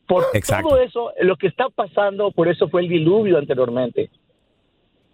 Por 0.08 0.26
Exacto. 0.34 0.68
todo 0.70 0.78
eso, 0.82 1.14
lo 1.22 1.38
que 1.38 1.48
está 1.48 1.70
pasando, 1.70 2.32
por 2.32 2.50
eso 2.50 2.68
fue 2.68 2.82
el 2.82 2.90
diluvio 2.90 3.38
anteriormente. 3.38 4.10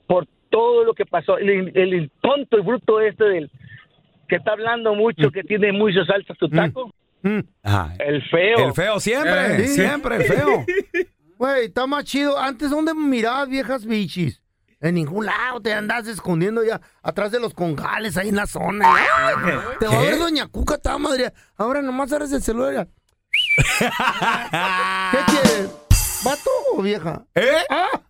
Por 0.08 0.26
todo 0.50 0.84
lo 0.84 0.96
que 0.96 1.06
pasó. 1.06 1.38
El, 1.38 1.50
el- 1.78 1.94
el 1.94 2.12
tonto 2.22 2.58
y 2.58 2.62
bruto 2.62 3.00
este 3.00 3.26
del 3.26 3.52
que 4.28 4.38
está 4.38 4.54
hablando 4.54 4.96
mucho, 4.96 5.30
que 5.32 5.44
tiene 5.44 5.72
mucho 5.72 6.04
salsa 6.06 6.34
su 6.34 6.50
taco, 6.50 6.88
Mm. 6.88 6.92
Ajá. 7.64 7.94
el 8.00 8.22
feo. 8.30 8.68
El 8.68 8.74
feo 8.74 9.00
siempre, 9.00 9.64
Eh, 9.64 9.68
sí. 9.68 9.74
siempre 9.76 10.16
el 10.18 10.24
feo. 10.24 10.66
Güey, 11.38 11.66
está 11.68 11.88
más 11.88 12.04
chido. 12.04 12.38
Antes, 12.38 12.70
¿dónde 12.70 12.94
mirabas 12.94 13.48
viejas 13.48 13.86
bichis? 13.86 14.42
En 14.82 14.96
ningún 14.96 15.26
lado 15.26 15.62
te 15.62 15.74
andas 15.74 16.06
escondiendo 16.08 16.64
ya 16.66 16.82
atrás 17.02 17.32
de 17.32 17.40
los 17.40 17.54
congales 17.54 18.18
ahí 18.18 18.28
en 18.30 18.36
la 18.36 18.46
zona. 18.46 18.86
Ay, 18.94 19.36
te 19.80 19.88
va 19.88 20.00
a 20.00 20.02
ver 20.02 20.18
Doña 20.18 20.48
Cuca, 20.48 20.76
está 20.76 20.98
madre. 20.98 21.32
Ahora 21.56 21.82
nomás 21.82 22.12
abres 22.12 22.32
el 22.34 22.42
celular. 22.42 22.88
¿Qué 23.80 25.18
quieres? 25.28 25.70
¿Vato 26.24 26.50
o 26.74 26.82
vieja? 26.82 27.26
¿Eh? 27.36 27.58
Ah, 27.70 28.02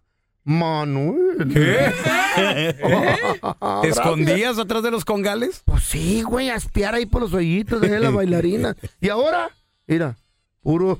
Manuel. 0.43 1.48
¿Qué? 1.53 1.93
Ah, 3.41 3.79
¿Te 3.81 3.89
escondías 3.89 4.58
atrás 4.58 4.84
de 4.84 4.91
los 4.91 5.05
congales? 5.05 5.62
Pues 5.65 5.84
sí, 5.84 6.22
güey, 6.24 6.50
a 6.50 6.55
espiar 6.55 6.96
ahí 6.96 7.05
por 7.05 7.22
los 7.22 7.34
hoyitos 7.34 7.81
de 7.81 8.00
la 8.00 8.10
bailarina. 8.12 8.75
Y 9.01 9.10
ahora, 9.10 9.50
mira, 9.88 10.17
puro 10.62 11.00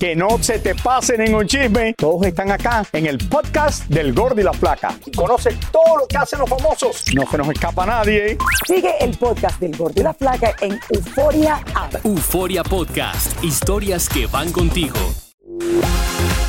Que 0.00 0.14
no 0.14 0.40
se 0.40 0.60
te 0.60 0.76
pase 0.76 1.18
ningún 1.18 1.48
chisme. 1.48 1.92
Todos 1.94 2.24
están 2.24 2.52
acá 2.52 2.86
en 2.92 3.06
el 3.06 3.18
podcast 3.18 3.84
del 3.86 4.14
Gordi 4.14 4.42
y 4.42 4.44
la 4.44 4.52
Flaca. 4.52 4.96
Y 5.04 5.10
conoce 5.10 5.58
todo 5.72 5.98
lo 5.98 6.06
que 6.06 6.16
hacen 6.16 6.38
los 6.38 6.48
famosos. 6.48 7.06
No 7.16 7.28
se 7.28 7.36
nos 7.36 7.48
escapa 7.48 7.84
nadie. 7.84 8.38
Sigue 8.64 8.94
el 9.00 9.18
podcast 9.18 9.58
del 9.58 9.76
Gordo 9.76 10.00
y 10.00 10.04
la 10.04 10.14
Flaca 10.14 10.54
en 10.60 10.78
Euforia 10.90 11.60
App. 11.74 11.96
Euforia 12.04 12.62
Podcast, 12.62 13.42
historias 13.42 14.08
que 14.08 14.28
van 14.28 14.52
contigo. 14.52 14.96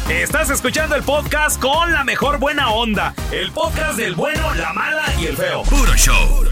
Estás 0.07 0.51
escuchando 0.51 0.95
el 0.95 1.01
podcast 1.01 1.59
con 1.59 1.91
la 1.91 2.03
mejor 2.03 2.37
buena 2.37 2.69
onda. 2.69 3.15
El 3.31 3.51
podcast 3.51 3.97
del 3.97 4.13
bueno, 4.13 4.53
la 4.53 4.73
mala 4.73 5.05
y 5.19 5.25
el 5.25 5.35
feo. 5.35 5.63
Puro 5.63 5.95
show. 5.95 6.45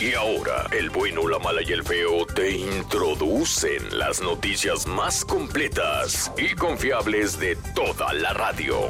Y 0.00 0.14
ahora, 0.14 0.66
el 0.72 0.88
bueno, 0.88 1.28
la 1.28 1.38
mala 1.38 1.60
y 1.62 1.72
el 1.72 1.84
feo 1.84 2.24
te 2.24 2.52
introducen 2.56 3.98
las 3.98 4.22
noticias 4.22 4.86
más 4.86 5.26
completas 5.26 6.32
y 6.38 6.54
confiables 6.54 7.38
de 7.38 7.54
toda 7.74 8.10
la 8.14 8.32
radio. 8.32 8.86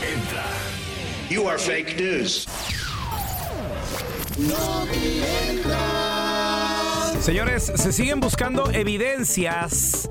entra. 0.00 0.46
You 1.28 1.46
are 1.46 1.58
fake 1.58 1.94
news. 2.00 2.48
Señores, 7.20 7.70
se 7.74 7.92
siguen 7.92 8.20
buscando 8.20 8.70
evidencias 8.70 10.08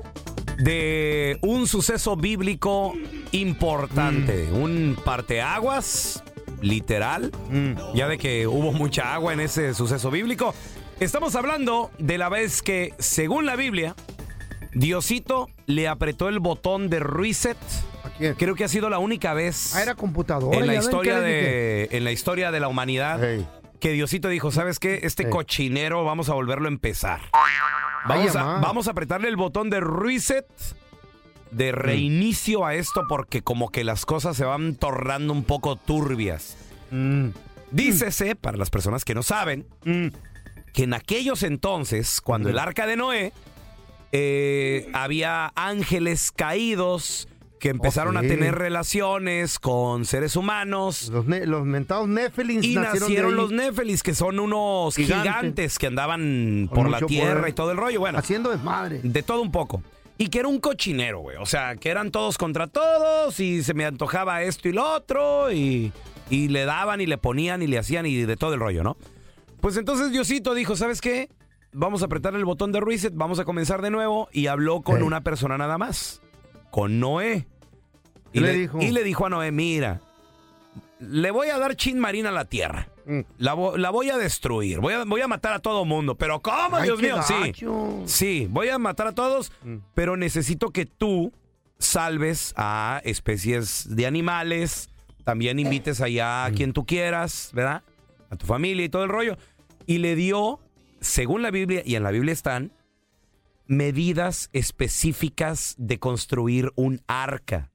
de 0.58 1.38
un 1.42 1.66
suceso 1.66 2.14
bíblico 2.14 2.94
importante, 3.32 4.48
un 4.52 4.96
parteaguas 5.04 6.22
literal, 6.60 7.32
ya 7.94 8.08
de 8.08 8.18
que 8.18 8.46
hubo 8.46 8.72
mucha 8.72 9.14
agua 9.14 9.32
en 9.32 9.40
ese 9.40 9.74
suceso 9.74 10.10
bíblico. 10.10 10.54
Estamos 11.00 11.34
hablando 11.34 11.90
de 11.98 12.18
la 12.18 12.28
vez 12.28 12.62
que, 12.62 12.94
según 12.98 13.46
la 13.46 13.56
Biblia, 13.56 13.94
Diosito 14.72 15.48
le 15.66 15.88
apretó 15.88 16.28
el 16.28 16.38
botón 16.38 16.90
de 16.90 17.00
reset. 17.00 17.56
Creo 18.38 18.54
que 18.54 18.64
ha 18.64 18.68
sido 18.68 18.90
la 18.90 18.98
única 18.98 19.32
vez 19.34 19.74
Ah, 19.74 19.82
era 19.82 19.94
computadora. 19.94 20.58
en 20.58 20.66
la 20.66 20.74
historia 20.74 21.20
de 21.20 21.88
en 21.90 22.04
la 22.04 22.12
historia 22.12 22.50
de 22.50 22.60
la 22.60 22.68
humanidad 22.68 23.18
que 23.80 23.92
Diosito 23.92 24.28
dijo, 24.28 24.50
¿sabes 24.50 24.78
qué? 24.78 25.00
Este 25.04 25.30
cochinero 25.30 26.04
vamos 26.04 26.28
a 26.28 26.34
volverlo 26.34 26.66
a 26.66 26.70
empezar. 26.70 27.20
Vamos 28.06 28.36
Ay, 28.36 28.42
a, 28.42 28.44
vamos 28.60 28.88
a 28.88 28.90
apretarle 28.90 29.28
el 29.28 29.36
botón 29.36 29.70
de 29.70 29.80
reset, 29.80 30.46
de 31.50 31.72
reinicio 31.72 32.64
a 32.64 32.74
esto 32.74 33.02
porque 33.08 33.42
como 33.42 33.70
que 33.70 33.84
las 33.84 34.06
cosas 34.06 34.36
se 34.36 34.44
van 34.44 34.76
tornando 34.76 35.32
un 35.32 35.44
poco 35.44 35.76
turbias. 35.76 36.56
Dícese, 37.70 38.34
para 38.36 38.56
las 38.56 38.70
personas 38.70 39.04
que 39.04 39.14
no 39.14 39.22
saben, 39.22 39.66
que 40.72 40.82
en 40.84 40.94
aquellos 40.94 41.42
entonces, 41.42 42.20
cuando 42.20 42.48
el 42.48 42.58
arca 42.58 42.86
de 42.86 42.96
Noé, 42.96 43.32
eh, 44.12 44.88
había 44.92 45.52
ángeles 45.54 46.32
caídos 46.32 47.28
que 47.60 47.68
empezaron 47.68 48.16
a 48.16 48.22
tener 48.22 48.54
relaciones 48.56 49.58
con 49.58 50.04
seres 50.06 50.34
humanos. 50.34 51.08
Los, 51.12 51.26
ne- 51.26 51.46
los 51.46 51.64
mentados 51.66 52.08
Nephilim 52.08 52.64
Y 52.64 52.74
nacieron, 52.74 53.36
los 53.36 53.52
Néfelis, 53.52 54.02
que 54.02 54.14
son 54.14 54.40
unos 54.40 54.96
Gigantes. 54.96 55.22
gigantes, 55.32 55.78
que 55.78 55.86
andaban 55.86 56.68
Con 56.68 56.74
por 56.84 56.90
la 56.90 57.00
tierra 57.02 57.34
poder. 57.40 57.50
y 57.50 57.52
todo 57.52 57.70
el 57.72 57.76
rollo. 57.76 58.00
Bueno, 58.00 58.18
Haciendo 58.18 58.50
desmadre. 58.50 59.00
de 59.02 59.22
todo 59.22 59.42
un 59.42 59.52
poco. 59.52 59.82
Y 60.20 60.28
que 60.28 60.40
era 60.40 60.48
un 60.48 60.60
cochinero, 60.60 61.20
güey. 61.20 61.38
O 61.38 61.46
sea, 61.46 61.76
que 61.76 61.88
eran 61.88 62.10
todos 62.10 62.36
contra 62.36 62.66
todos 62.66 63.40
y 63.40 63.62
se 63.62 63.72
me 63.72 63.86
antojaba 63.86 64.42
esto 64.42 64.68
y 64.68 64.72
lo 64.72 64.86
otro 64.86 65.50
y, 65.50 65.94
y 66.28 66.48
le 66.48 66.66
daban 66.66 67.00
y 67.00 67.06
le 67.06 67.16
ponían 67.16 67.62
y 67.62 67.66
le 67.66 67.78
hacían 67.78 68.04
y 68.04 68.14
de 68.16 68.36
todo 68.36 68.52
el 68.52 68.60
rollo, 68.60 68.82
¿no? 68.82 68.98
Pues 69.62 69.78
entonces 69.78 70.12
Diosito 70.12 70.52
dijo, 70.52 70.76
¿sabes 70.76 71.00
qué? 71.00 71.30
Vamos 71.72 72.02
a 72.02 72.04
apretar 72.04 72.34
el 72.34 72.44
botón 72.44 72.70
de 72.70 72.80
reset, 72.80 73.14
vamos 73.14 73.38
a 73.38 73.46
comenzar 73.46 73.80
de 73.80 73.88
nuevo 73.88 74.28
y 74.30 74.48
habló 74.48 74.82
con 74.82 75.02
una 75.02 75.22
persona 75.22 75.56
nada 75.56 75.78
más, 75.78 76.20
con 76.70 77.00
Noé. 77.00 77.46
Y 78.34 78.40
¿Qué 78.40 78.40
le 78.42 78.52
dijo? 78.52 78.78
Y 78.82 78.90
le 78.90 79.02
dijo 79.04 79.24
a 79.24 79.30
Noé, 79.30 79.52
mira, 79.52 80.02
le 80.98 81.30
voy 81.30 81.48
a 81.48 81.58
dar 81.58 81.76
chin 81.76 81.98
marina 81.98 82.28
a 82.28 82.32
la 82.32 82.44
tierra. 82.44 82.88
Mm. 83.06 83.20
La, 83.38 83.54
vo- 83.54 83.76
la 83.76 83.90
voy 83.90 84.10
a 84.10 84.16
destruir. 84.18 84.80
Voy 84.80 84.94
a, 84.94 85.04
voy 85.04 85.20
a 85.20 85.28
matar 85.28 85.52
a 85.54 85.58
todo 85.58 85.84
mundo. 85.84 86.14
Pero 86.16 86.40
¿cómo, 86.40 86.76
Ay, 86.76 86.84
Dios 86.84 87.00
mío? 87.00 87.16
Sí. 87.22 87.52
Sí, 88.06 88.46
voy 88.50 88.68
a 88.68 88.78
matar 88.78 89.06
a 89.08 89.12
todos, 89.12 89.52
Mm. 89.64 89.76
pero 89.94 90.16
necesito 90.16 90.70
que 90.70 90.86
tú 90.86 91.32
salves 91.78 92.52
a 92.56 93.00
especies 93.04 93.86
de 93.94 94.06
animales. 94.06 94.88
También 95.24 95.58
invites 95.58 96.00
allá 96.00 96.44
Mm. 96.44 96.52
a 96.52 96.54
quien 96.56 96.72
tú 96.72 96.84
quieras, 96.86 97.50
¿verdad? 97.52 97.82
A 98.30 98.36
tu 98.36 98.46
familia 98.46 98.84
y 98.84 98.88
todo 98.88 99.04
el 99.04 99.10
rollo. 99.10 99.36
y 99.86 99.98
le 99.98 100.14
dio, 100.14 100.60
según 101.00 101.42
la 101.42 101.50
Biblia, 101.50 101.82
y 101.84 101.96
en 101.96 102.02
la 102.04 102.10
Biblia 102.12 102.32
están, 102.32 102.70
medidas 103.66 104.50
específicas 104.52 105.74
de 105.78 105.98
construir 105.98 106.70
un 106.76 107.00
arca. 107.08 107.70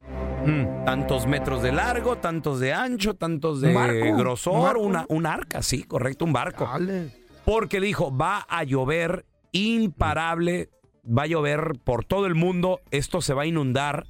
Tantos 0.86 1.25
metros 1.27 1.62
de 1.63 1.71
largo, 1.71 2.17
tantos 2.17 2.60
de 2.60 2.73
ancho, 2.73 3.15
tantos 3.15 3.62
de 3.62 3.75
¿Un? 3.75 4.12
¿Un 4.12 4.17
grosor, 4.17 4.62
barco? 4.63 4.81
una, 4.81 5.05
un 5.10 5.25
arca, 5.25 5.62
sí, 5.63 5.84
correcto, 5.84 6.23
un 6.25 6.34
barco. 6.34 6.65
Dale. 6.65 7.10
Porque 7.45 7.79
dijo, 7.79 8.15
va 8.15 8.45
a 8.49 8.63
llover 8.63 9.25
imparable, 9.51 10.69
va 11.05 11.23
a 11.23 11.27
llover 11.27 11.73
por 11.84 12.05
todo 12.05 12.25
el 12.27 12.36
mundo, 12.36 12.81
esto 12.91 13.21
se 13.21 13.34
va 13.34 13.43
a 13.43 13.45
inundar. 13.45 14.05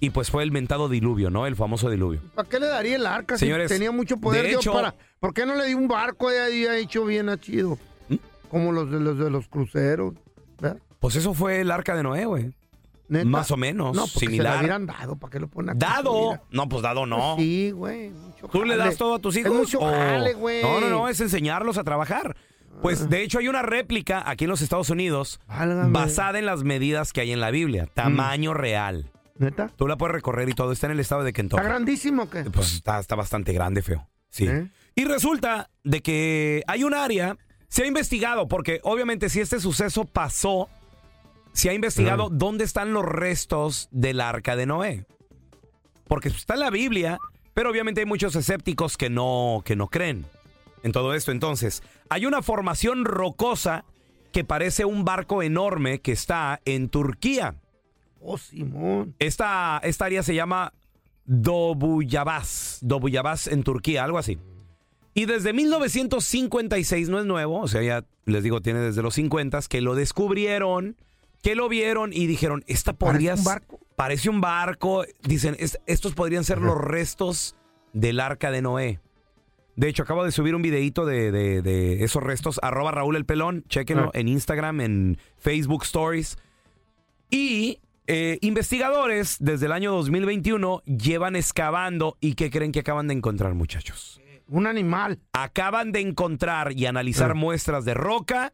Y 0.00 0.10
pues 0.10 0.30
fue 0.30 0.42
el 0.42 0.52
mentado 0.52 0.88
diluvio, 0.88 1.30
¿no? 1.30 1.46
El 1.46 1.56
famoso 1.56 1.88
diluvio. 1.88 2.20
¿Para 2.34 2.48
qué 2.48 2.60
le 2.60 2.66
daría 2.66 2.96
el 2.96 3.06
arca 3.06 3.38
Señores, 3.38 3.70
si 3.70 3.76
tenía 3.76 3.90
mucho 3.90 4.16
poder? 4.18 4.42
de 4.42 4.48
Dios, 4.50 4.60
hecho- 4.62 4.72
para, 4.72 4.94
¿Por 5.20 5.32
qué 5.32 5.46
no 5.46 5.54
le 5.54 5.66
dio 5.66 5.78
un 5.78 5.88
barco 5.88 6.30
de 6.30 6.40
ahí 6.40 6.66
ha 6.66 6.76
hecho 6.76 7.04
bien 7.06 7.28
a 7.28 7.38
chido? 7.38 7.78
¿Mm? 8.08 8.16
Como 8.50 8.72
los 8.72 8.90
de 8.90 9.00
los 9.00 9.18
de 9.18 9.30
los 9.30 9.48
cruceros. 9.48 10.14
¿verdad? 10.60 10.78
Pues 11.00 11.16
eso 11.16 11.32
fue 11.32 11.60
el 11.60 11.70
arca 11.70 11.96
de 11.96 12.02
Noé, 12.02 12.26
güey. 12.26 12.52
¿Neta? 13.08 13.24
Más 13.26 13.50
o 13.50 13.56
menos, 13.56 13.94
No, 13.94 14.06
se 14.06 14.20
similar. 14.20 14.58
hubieran 14.60 14.86
dado. 14.86 15.16
¿Para 15.16 15.30
qué 15.30 15.38
lo 15.40 15.48
ponen? 15.48 15.78
¿Dado? 15.78 16.40
No, 16.50 16.68
pues 16.68 16.82
dado 16.82 17.04
no. 17.06 17.34
Pues 17.36 17.46
sí, 17.46 17.70
güey. 17.70 18.12
¿Tú 18.50 18.64
le 18.64 18.76
das 18.76 18.96
todo 18.96 19.14
a 19.16 19.18
tus 19.18 19.36
Es 19.36 19.42
hijos? 19.44 19.56
mucho 19.56 19.80
o- 19.80 19.90
jale, 19.90 20.34
güey. 20.34 20.62
No, 20.62 20.80
no, 20.80 20.88
no, 20.88 21.08
es 21.08 21.20
enseñarlos 21.20 21.76
a 21.78 21.84
trabajar. 21.84 22.36
Pues 22.82 23.08
de 23.08 23.22
hecho 23.22 23.38
hay 23.38 23.46
una 23.48 23.62
réplica 23.62 24.22
aquí 24.28 24.44
en 24.44 24.50
los 24.50 24.60
Estados 24.60 24.90
Unidos 24.90 25.38
Válgame. 25.46 25.92
basada 25.92 26.38
en 26.40 26.46
las 26.46 26.64
medidas 26.64 27.12
que 27.12 27.20
hay 27.20 27.30
en 27.32 27.40
la 27.40 27.50
Biblia, 27.50 27.86
tamaño 27.94 28.52
real. 28.52 29.10
¿Neta? 29.38 29.70
Tú 29.76 29.86
la 29.86 29.96
puedes 29.96 30.14
recorrer 30.14 30.48
y 30.48 30.54
todo, 30.54 30.72
está 30.72 30.86
en 30.86 30.92
el 30.92 31.00
estado 31.00 31.22
de 31.24 31.32
Kentucky. 31.32 31.60
¿Está 31.60 31.68
grandísimo 31.68 32.28
qué? 32.30 32.44
Pues 32.44 32.72
está, 32.74 32.98
está 32.98 33.14
bastante 33.16 33.52
grande, 33.52 33.82
feo. 33.82 34.08
Sí. 34.30 34.46
¿Eh? 34.46 34.70
Y 34.96 35.04
resulta 35.04 35.70
de 35.84 36.02
que 36.02 36.62
hay 36.66 36.82
un 36.84 36.94
área, 36.94 37.36
se 37.68 37.84
ha 37.84 37.86
investigado, 37.86 38.48
porque 38.48 38.80
obviamente 38.82 39.28
si 39.28 39.40
este 39.40 39.60
suceso 39.60 40.04
pasó, 40.04 40.68
se 41.54 41.70
ha 41.70 41.72
investigado 41.72 42.28
dónde 42.30 42.64
están 42.64 42.92
los 42.92 43.04
restos 43.04 43.88
del 43.90 44.20
arca 44.20 44.56
de 44.56 44.66
Noé. 44.66 45.06
Porque 46.06 46.28
está 46.28 46.54
en 46.54 46.60
la 46.60 46.70
Biblia, 46.70 47.18
pero 47.54 47.70
obviamente 47.70 48.00
hay 48.00 48.06
muchos 48.06 48.36
escépticos 48.36 48.96
que 48.96 49.08
no, 49.08 49.62
que 49.64 49.76
no 49.76 49.88
creen 49.88 50.26
en 50.82 50.92
todo 50.92 51.14
esto. 51.14 51.32
Entonces, 51.32 51.82
hay 52.10 52.26
una 52.26 52.42
formación 52.42 53.04
rocosa 53.04 53.84
que 54.32 54.44
parece 54.44 54.84
un 54.84 55.04
barco 55.04 55.42
enorme 55.42 56.00
que 56.00 56.12
está 56.12 56.60
en 56.64 56.88
Turquía. 56.88 57.54
Oh, 58.20 58.36
Simón. 58.36 59.14
Esta, 59.20 59.80
esta 59.84 60.06
área 60.06 60.22
se 60.24 60.34
llama 60.34 60.72
Dobuyabas. 61.24 62.78
Dobuyabas 62.82 63.46
en 63.46 63.62
Turquía, 63.62 64.02
algo 64.02 64.18
así. 64.18 64.38
Y 65.14 65.26
desde 65.26 65.52
1956 65.52 67.08
no 67.08 67.20
es 67.20 67.26
nuevo, 67.26 67.60
o 67.60 67.68
sea, 67.68 67.82
ya 67.82 68.04
les 68.24 68.42
digo, 68.42 68.60
tiene 68.60 68.80
desde 68.80 69.02
los 69.02 69.14
50 69.14 69.60
que 69.68 69.80
lo 69.80 69.94
descubrieron, 69.94 70.96
que 71.44 71.54
lo 71.54 71.68
vieron 71.68 72.12
y 72.12 72.26
dijeron, 72.26 72.64
esta 72.66 72.94
podría... 72.94 73.32
¿Parece 73.36 73.40
un 73.40 73.44
barco? 73.44 73.80
Parece 73.94 74.30
un 74.30 74.40
barco. 74.40 75.04
Dicen, 75.22 75.54
"Es- 75.60 75.78
estos 75.86 76.14
podrían 76.14 76.42
ser 76.42 76.58
los 76.60 76.76
restos 76.76 77.54
del 77.92 78.18
arca 78.18 78.50
de 78.50 78.62
Noé. 78.62 78.98
De 79.76 79.88
hecho, 79.88 80.02
acabo 80.04 80.24
de 80.24 80.32
subir 80.32 80.54
un 80.54 80.62
videito 80.62 81.04
de, 81.06 81.30
de- 81.30 81.60
de 81.62 82.02
esos 82.02 82.22
restos, 82.22 82.58
arroba 82.62 82.90
Raúl 82.92 83.14
el 83.16 83.24
Pelón, 83.26 83.64
chéquenlo 83.68 84.06
Ah. 84.14 84.18
en 84.18 84.28
Instagram, 84.28 84.80
en 84.80 85.18
Facebook 85.36 85.82
Stories. 85.84 86.36
Y 87.30 87.80
eh, 88.06 88.38
investigadores 88.42 89.36
desde 89.40 89.66
el 89.66 89.72
año 89.72 89.92
2021 89.92 90.82
llevan 90.86 91.36
excavando 91.36 92.16
y 92.20 92.34
¿qué 92.34 92.50
creen 92.50 92.72
que 92.72 92.80
acaban 92.80 93.06
de 93.08 93.14
encontrar, 93.14 93.54
muchachos? 93.54 94.20
Un 94.48 94.66
animal. 94.66 95.20
Acaban 95.32 95.90
de 95.92 96.00
encontrar 96.00 96.72
y 96.72 96.86
analizar 96.86 97.30
Ah. 97.32 97.34
muestras 97.34 97.84
de 97.84 97.94
roca 97.94 98.52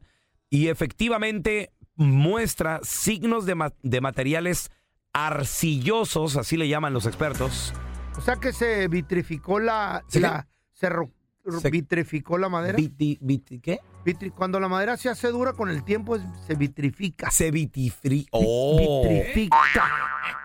y 0.49 0.69
efectivamente 0.69 1.71
muestra 1.97 2.81
signos 2.83 3.47
de, 3.47 3.55
ma- 3.55 3.73
de 3.83 4.01
materiales 4.01 4.71
arcillosos, 5.13 6.37
así 6.37 6.57
le 6.57 6.69
llaman 6.69 6.93
los 6.93 7.07
expertos. 7.07 7.73
O 8.17 8.21
sea 8.21 8.37
que 8.37 8.53
se 8.53 8.87
vitrificó 8.89 9.59
la... 9.59 10.05
¿Sí? 10.09 10.21
la 10.21 10.47
se, 10.73 10.89
ro- 10.89 11.11
Se- 11.59 11.71
vitrificó 11.71 12.39
la 12.39 12.49
madera. 12.49 12.77
Viti- 12.79 13.19
viti- 13.21 13.61
¿Qué? 13.61 13.81
Vitri- 14.05 14.33
cuando 14.33 14.61
la 14.61 14.69
madera 14.69 14.97
se 14.97 15.09
hace 15.09 15.29
dura 15.29 15.53
con 15.53 15.69
el 15.71 15.83
tiempo 15.85 16.17
se 16.47 16.55
vitrifica. 16.55 17.31
Se 17.31 17.51
vitifri... 17.51 18.27
¡Oh! 18.31 19.03
Vitrifica. 19.03 19.59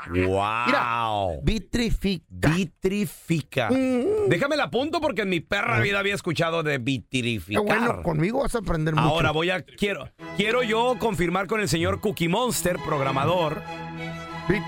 ¡Wow! 0.10 1.42
Vitrifica. 1.44 2.50
Vitrifica. 2.50 3.70
Mm. 3.72 4.30
Déjame 4.30 4.56
la 4.58 4.66
apunto 4.66 5.02
porque 5.02 5.22
en 5.24 5.30
mi 5.30 5.40
perra 5.40 5.80
vida 5.80 6.00
había 6.00 6.14
escuchado 6.16 6.64
de 6.64 6.78
vitrificar. 6.78 7.64
bueno, 7.64 8.04
conmigo 8.04 8.42
vas 8.42 8.56
a 8.56 8.60
aprender 8.60 8.94
mucho. 8.96 9.08
Ahora 9.08 9.32
voy 9.32 9.50
a 9.50 9.64
quiero 9.64 10.10
quiero 10.38 10.64
yo 10.64 10.98
confirmar 11.00 11.48
con 11.48 11.60
el 11.62 11.70
señor 11.70 12.02
Cookie 12.02 12.28
Monster, 12.28 12.78
programador, 12.86 13.62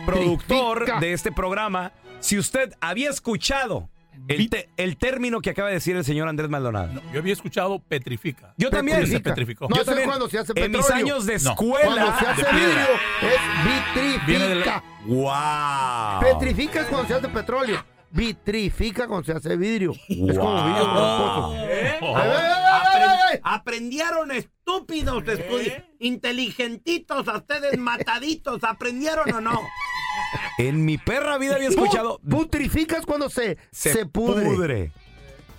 productor 0.05 0.99
de 0.99 1.13
este 1.13 1.31
programa, 1.31 1.91
si 2.19 2.37
usted 2.37 2.73
había 2.81 3.09
escuchado 3.09 3.89
el, 4.27 4.49
te- 4.49 4.69
el 4.77 4.97
término 4.97 5.39
que 5.41 5.49
acaba 5.51 5.67
de 5.69 5.75
decir 5.75 5.95
el 5.95 6.03
señor 6.05 6.27
Andrés 6.27 6.49
Maldonado. 6.49 7.01
Yo 7.13 7.19
había 7.19 7.33
escuchado 7.33 7.79
petrifica. 7.79 8.53
Yo 8.57 8.69
también. 8.69 9.05
Se 9.07 9.19
petrificó. 9.19 9.67
No, 9.69 9.75
Yo 9.77 9.85
también. 9.85 10.07
cuando 10.07 10.29
se 10.29 10.39
hace 10.39 10.53
En 10.55 10.71
mis 10.71 10.81
petróleo. 10.81 11.05
años 11.05 11.25
de 11.25 11.39
No. 11.39 11.51
escuela. 11.51 11.85
Cuando 11.85 12.19
se 12.19 12.25
hace 12.27 12.43
vidrio 12.53 12.87
es 13.21 14.19
vitrifica. 14.25 14.83
¡Wow! 15.05 16.19
Petrifica 16.39 16.81
es 16.81 16.87
cuando 16.87 17.07
se 17.07 17.13
hace 17.15 17.27
petróleo. 17.29 17.83
Vitrifica 18.11 19.07
cuando 19.07 19.25
se 19.25 19.33
hace 19.33 19.55
vidrio. 19.57 19.91
Es 20.07 20.37
como 20.37 20.63
vidrio 20.65 20.83
tramposo. 20.83 21.53
¿Eh? 21.55 21.97
Ay, 22.01 22.09
ay, 22.15 23.01
ay, 23.03 23.19
ay. 23.33 23.39
Aprendieron 23.43 24.31
estúpidos, 24.31 25.23
estudi- 25.25 25.83
inteligentitos, 25.99 27.27
a 27.27 27.37
ustedes 27.37 27.77
mataditos, 27.77 28.63
¿aprendieron 28.63 29.31
o 29.33 29.41
no? 29.41 29.61
En 30.57 30.85
mi 30.85 30.97
perra 30.97 31.37
vida 31.37 31.55
había 31.55 31.69
escuchado. 31.75 32.19
Pu- 32.19 32.29
Putrifica 32.29 32.97
es 32.97 33.05
cuando 33.05 33.29
se, 33.29 33.57
se, 33.71 34.05
pudre. 34.05 34.91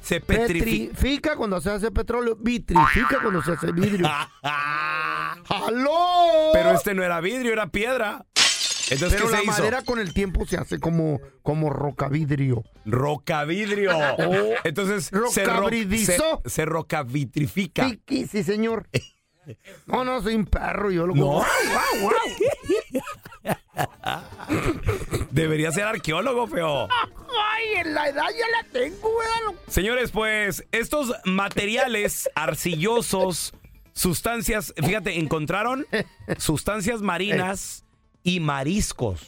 Se 0.03 0.21
petrifica. 0.21 0.93
Petrifica 0.95 1.37
cuando 1.37 1.61
se 1.61 1.71
hace 1.71 1.91
petróleo. 1.91 2.37
Vitrifica 2.37 3.21
cuando 3.23 3.43
se 3.43 3.53
hace 3.53 3.73
vidrio. 3.73 4.09
¡Aló! 4.43 6.51
Pero 6.53 6.73
este 6.73 6.95
no 6.95 7.03
era 7.03 7.21
vidrio, 7.21 7.53
era 7.53 7.69
piedra. 7.69 8.25
Entonces, 8.91 9.21
Pero 9.21 9.27
¿qué 9.27 9.33
la 9.33 9.39
se 9.39 9.45
hizo? 9.45 9.53
madera 9.53 9.83
con 9.83 9.99
el 9.99 10.15
tiempo 10.15 10.47
se 10.47 10.57
hace 10.57 10.81
como, 10.81 11.21
como 11.43 11.69
rocavidrio. 11.69 12.65
Rocavidrio. 12.87 13.91
Oh. 14.19 14.55
Entonces 14.65 15.11
se, 15.31 15.45
ro- 15.45 15.69
se, 15.71 16.19
se 16.47 16.65
rocavitrifica. 16.65 17.89
Sí, 18.09 18.27
sí, 18.27 18.43
señor. 18.43 18.89
No, 19.87 20.05
no, 20.05 20.23
soy 20.23 20.35
un 20.35 20.47
perro, 20.47 20.91
yo 20.91 21.07
lo 21.07 21.15
No. 21.15 21.25
Guau, 21.25 21.45
guau. 22.03 22.13
Debería 25.31 25.71
ser 25.73 25.85
arqueólogo, 25.85 26.47
feo. 26.47 26.89
Ay, 26.91 27.81
en 27.81 27.95
la 27.95 28.09
edad 28.09 28.27
ya 28.31 28.47
la 28.63 28.69
tengo, 28.73 28.97
güey. 29.13 29.57
Señores, 29.69 30.11
pues 30.11 30.65
estos 30.73 31.13
materiales 31.25 32.29
arcillosos, 32.35 33.53
sustancias, 33.93 34.73
fíjate, 34.77 35.19
encontraron 35.19 35.87
sustancias 36.39 37.03
marinas 37.03 37.85
y 38.23 38.41
mariscos. 38.41 39.21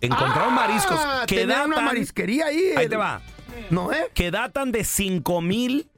Encontraron 0.00 0.54
mariscos 0.54 0.98
Ah, 1.02 1.24
que 1.26 1.36
tenía 1.36 1.64
una 1.64 1.68
datan, 1.76 1.84
marisquería 1.86 2.46
ahí. 2.46 2.72
ahí 2.76 2.84
el- 2.84 2.90
te 2.90 2.96
va, 2.96 3.22
¿No, 3.70 3.92
eh? 3.92 4.10
que 4.14 4.30
datan 4.30 4.70
de 4.72 4.84
5000 4.84 5.88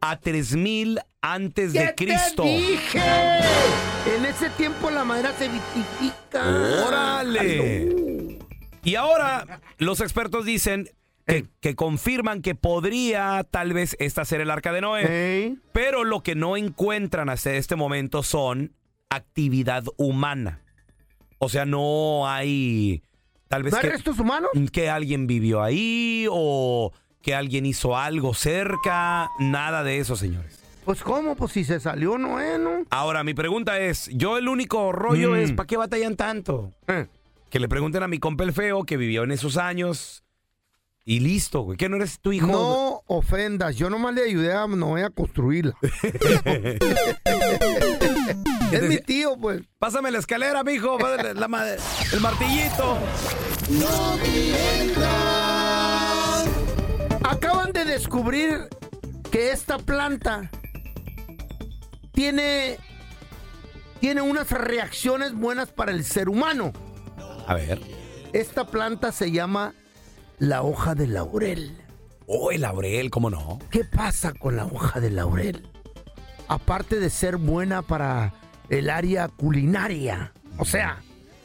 a 0.00 0.18
3000 0.18 1.00
antes 1.22 1.72
¿Qué 1.72 1.78
de 1.80 1.94
Cristo. 1.94 2.42
te 2.42 2.48
dije? 2.48 3.00
En 4.16 4.24
ese 4.24 4.50
tiempo 4.50 4.90
la 4.90 5.04
madera 5.04 5.32
se 5.38 5.48
vitrifica. 5.48 6.86
¡Órale! 6.86 8.38
Y 8.82 8.94
ahora 8.94 9.60
los 9.78 10.00
expertos 10.00 10.44
dicen 10.46 10.88
que, 11.26 11.46
que 11.60 11.74
confirman 11.76 12.40
que 12.40 12.54
podría 12.54 13.44
tal 13.50 13.72
vez 13.74 13.94
esta 14.00 14.24
ser 14.24 14.40
el 14.40 14.50
arca 14.50 14.72
de 14.72 14.80
Noé. 14.80 15.56
Pero 15.72 16.04
lo 16.04 16.22
que 16.22 16.34
no 16.34 16.56
encuentran 16.56 17.28
hasta 17.28 17.52
este 17.54 17.76
momento 17.76 18.22
son 18.22 18.72
actividad 19.10 19.84
humana. 19.96 20.62
O 21.38 21.48
sea, 21.48 21.66
no 21.66 22.28
hay 22.28 23.02
tal 23.48 23.62
vez 23.64 23.72
¿No 23.72 23.78
hay 23.78 23.82
que, 23.84 23.90
restos 23.90 24.18
humanos? 24.18 24.50
que 24.72 24.88
alguien 24.88 25.26
vivió 25.26 25.62
ahí 25.62 26.26
o 26.30 26.92
que 27.22 27.34
alguien 27.34 27.66
hizo 27.66 27.96
algo 27.96 28.34
cerca. 28.34 29.30
Nada 29.38 29.82
de 29.82 29.98
eso, 29.98 30.16
señores. 30.16 30.58
Pues 30.84 31.02
cómo, 31.02 31.36
pues 31.36 31.52
si 31.52 31.64
se 31.64 31.78
salió 31.78 32.18
Noé, 32.18 32.58
¿no? 32.58 32.84
Ahora, 32.90 33.22
mi 33.22 33.34
pregunta 33.34 33.78
es, 33.78 34.08
yo 34.12 34.38
el 34.38 34.48
único 34.48 34.92
rollo 34.92 35.32
Mm. 35.32 35.36
es, 35.36 35.52
¿para 35.52 35.66
qué 35.66 35.76
batallan 35.76 36.16
tanto? 36.16 36.72
Eh. 36.88 37.06
Que 37.50 37.60
le 37.60 37.68
pregunten 37.68 38.02
a 38.02 38.08
mi 38.08 38.18
compa 38.18 38.44
el 38.44 38.52
feo 38.52 38.84
que 38.84 38.96
vivió 38.96 39.24
en 39.24 39.32
esos 39.32 39.56
años 39.56 40.24
y 41.04 41.20
listo, 41.20 41.60
güey. 41.62 41.76
¿Qué 41.76 41.88
no 41.88 41.96
eres 41.96 42.20
tu 42.20 42.32
hijo? 42.32 42.46
No 42.46 43.02
ofendas, 43.06 43.76
yo 43.76 43.90
nomás 43.90 44.14
le 44.14 44.22
ayudé 44.24 44.52
a 44.54 44.66
Noé 44.66 45.04
a 45.04 45.10
construirla. 45.10 45.74
es 48.72 48.82
mi 48.88 48.98
tío, 48.98 49.36
pues. 49.40 49.62
Pásame 49.78 50.10
la 50.10 50.18
escalera, 50.18 50.64
mijo. 50.64 50.98
pásale 50.98 51.34
la 51.34 51.48
ma- 51.48 51.64
el 52.12 52.20
martillito. 52.20 52.98
Acaban 57.30 57.70
de 57.70 57.84
descubrir 57.84 58.68
que 59.30 59.52
esta 59.52 59.78
planta 59.78 60.50
tiene, 62.10 62.76
tiene 64.00 64.20
unas 64.20 64.50
reacciones 64.50 65.32
buenas 65.32 65.70
para 65.70 65.92
el 65.92 66.02
ser 66.02 66.28
humano. 66.28 66.72
A 67.46 67.54
ver. 67.54 67.80
Esta 68.32 68.66
planta 68.66 69.12
se 69.12 69.30
llama 69.30 69.74
la 70.40 70.62
hoja 70.62 70.96
de 70.96 71.06
laurel. 71.06 71.78
Oh, 72.26 72.50
el 72.50 72.62
laurel, 72.62 73.10
¿cómo 73.10 73.30
no? 73.30 73.60
¿Qué 73.70 73.84
pasa 73.84 74.32
con 74.32 74.56
la 74.56 74.66
hoja 74.66 74.98
de 74.98 75.10
laurel? 75.10 75.68
Aparte 76.48 76.98
de 76.98 77.10
ser 77.10 77.36
buena 77.36 77.82
para 77.82 78.34
el 78.70 78.90
área 78.90 79.28
culinaria, 79.28 80.32
o 80.58 80.64
sea, 80.64 81.00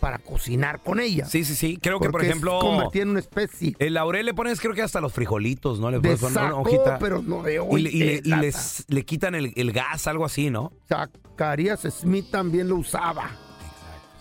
para 0.05 0.19
cocinar 0.19 0.83
con 0.83 0.99
ella. 0.99 1.25
Sí, 1.25 1.43
sí, 1.43 1.55
sí. 1.55 1.79
Creo 1.81 1.97
que, 1.97 2.03
por 2.05 2.11
Porque 2.11 2.27
es 2.27 2.31
ejemplo. 2.33 2.59
convertida 2.59 3.01
en 3.01 3.09
una 3.09 3.19
especie. 3.21 3.75
El 3.79 3.95
laurel 3.95 4.27
le 4.27 4.35
pones, 4.35 4.61
creo 4.61 4.75
que 4.75 4.83
hasta 4.83 5.01
los 5.01 5.11
frijolitos, 5.11 5.79
¿no? 5.79 5.89
Le 5.89 5.97
De 5.97 6.09
pones 6.15 6.21
una 6.21 6.33
saco, 6.49 6.59
hojita. 6.59 6.99
pero 6.99 7.23
no 7.23 7.41
de 7.41 7.55
Y, 7.71 7.77
le, 7.81 7.89
y 7.89 7.99
le- 8.03 8.21
y 8.23 8.29
lata. 8.29 8.41
les- 8.43 8.85
le 8.87 9.03
quitan 9.03 9.33
el, 9.33 9.51
el 9.55 9.71
gas, 9.71 10.05
algo 10.05 10.23
así, 10.23 10.51
¿no? 10.51 10.73
Zacarías 10.87 11.81
Smith 11.89 12.29
también 12.29 12.67
lo 12.69 12.75
usaba. 12.75 13.31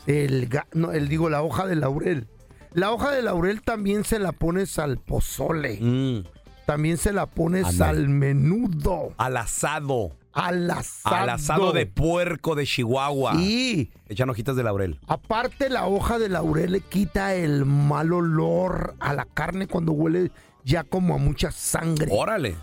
El, 0.06 0.48
ga- 0.48 0.66
no, 0.72 0.90
el 0.92 1.06
digo, 1.10 1.28
la 1.28 1.42
hoja 1.42 1.66
de 1.66 1.76
laurel. 1.76 2.28
La 2.72 2.90
hoja 2.90 3.10
de 3.10 3.20
laurel 3.20 3.60
también 3.60 4.04
se 4.04 4.18
la 4.18 4.32
pones 4.32 4.78
al 4.78 4.96
pozole. 4.96 5.78
También 6.64 6.96
se 6.96 7.12
la 7.12 7.26
pones 7.26 7.64
Mm. 7.64 7.68
Ándale. 7.68 7.98
al 7.98 8.08
menudo. 8.08 9.12
Al 9.18 9.36
asado. 9.36 10.16
Al 10.34 10.70
asado. 10.70 11.16
Al 11.16 11.28
asado 11.30 11.72
de 11.72 11.86
puerco 11.86 12.54
de 12.54 12.66
Chihuahua. 12.66 13.36
Sí. 13.36 13.92
Echan 14.08 14.28
hojitas 14.28 14.56
de 14.56 14.64
laurel. 14.64 14.98
Aparte, 15.06 15.70
la 15.70 15.86
hoja 15.86 16.18
de 16.18 16.28
laurel 16.28 16.72
le 16.72 16.80
quita 16.80 17.34
el 17.34 17.64
mal 17.64 18.12
olor 18.12 18.96
a 18.98 19.14
la 19.14 19.24
carne 19.26 19.68
cuando 19.68 19.92
huele 19.92 20.32
ya 20.64 20.82
como 20.82 21.14
a 21.14 21.18
mucha 21.18 21.52
sangre. 21.52 22.08
Órale. 22.10 22.56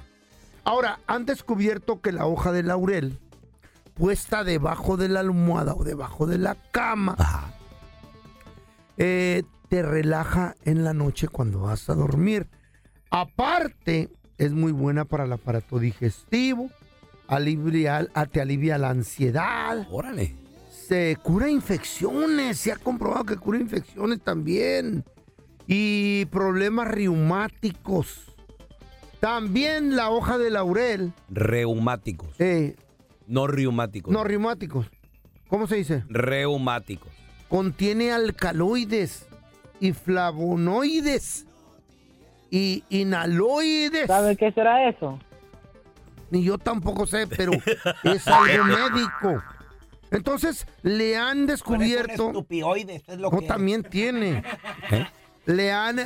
Ahora, 0.63 0.99
han 1.07 1.25
descubierto 1.25 2.01
que 2.01 2.11
la 2.11 2.25
hoja 2.25 2.51
de 2.51 2.63
laurel, 2.63 3.17
puesta 3.93 4.43
debajo 4.43 4.97
de 4.97 5.07
la 5.07 5.21
almohada 5.21 5.73
o 5.73 5.83
debajo 5.83 6.27
de 6.27 6.37
la 6.37 6.55
cama, 6.71 7.15
eh, 8.97 9.43
te 9.69 9.81
relaja 9.81 10.55
en 10.65 10.83
la 10.83 10.93
noche 10.93 11.27
cuando 11.27 11.61
vas 11.61 11.89
a 11.89 11.95
dormir. 11.95 12.49
Aparte, 13.09 14.09
es 14.37 14.51
muy 14.51 14.71
buena 14.71 15.05
para 15.05 15.23
el 15.23 15.31
aparato 15.31 15.79
digestivo, 15.79 16.69
alivia, 17.35 18.07
a- 18.13 18.25
te 18.25 18.41
alivia 18.41 18.77
la 18.77 18.89
ansiedad. 18.89 19.87
Órale. 19.89 20.35
Se 20.69 21.17
cura 21.23 21.49
infecciones, 21.49 22.57
se 22.57 22.71
ha 22.71 22.75
comprobado 22.75 23.23
que 23.25 23.37
cura 23.37 23.57
infecciones 23.59 24.21
también. 24.21 25.05
Y 25.67 26.25
problemas 26.25 26.87
reumáticos. 26.89 28.25
También 29.19 29.95
la 29.95 30.09
hoja 30.09 30.37
de 30.37 30.49
laurel. 30.49 31.13
Reumáticos. 31.29 32.29
Eh, 32.39 32.75
No 33.27 33.47
reumáticos. 33.47 34.11
no, 34.13 34.23
reumáticos. 34.23 34.87
¿Cómo 35.47 35.67
se 35.67 35.75
dice? 35.77 36.03
Reumáticos. 36.09 37.09
Contiene 37.47 38.11
alcaloides 38.11 39.27
y 39.79 39.93
flavonoides 39.93 41.45
y 42.49 42.83
inaloides. 42.89 44.07
¿Sabe 44.07 44.35
qué 44.35 44.51
será 44.51 44.89
eso? 44.89 45.19
Ni 46.31 46.43
yo 46.43 46.57
tampoco 46.57 47.05
sé, 47.05 47.27
pero 47.27 47.51
es 48.03 48.27
algo 48.27 48.63
médico. 48.91 49.43
Entonces, 50.09 50.65
le 50.81 51.15
han 51.17 51.45
descubierto... 51.45 52.29
Es 52.29 52.33
lo 52.33 53.29
No, 53.29 53.39
que 53.39 53.47
también 53.47 53.83
tiene. 53.83 54.43
Le 55.45 55.71
han 55.71 55.99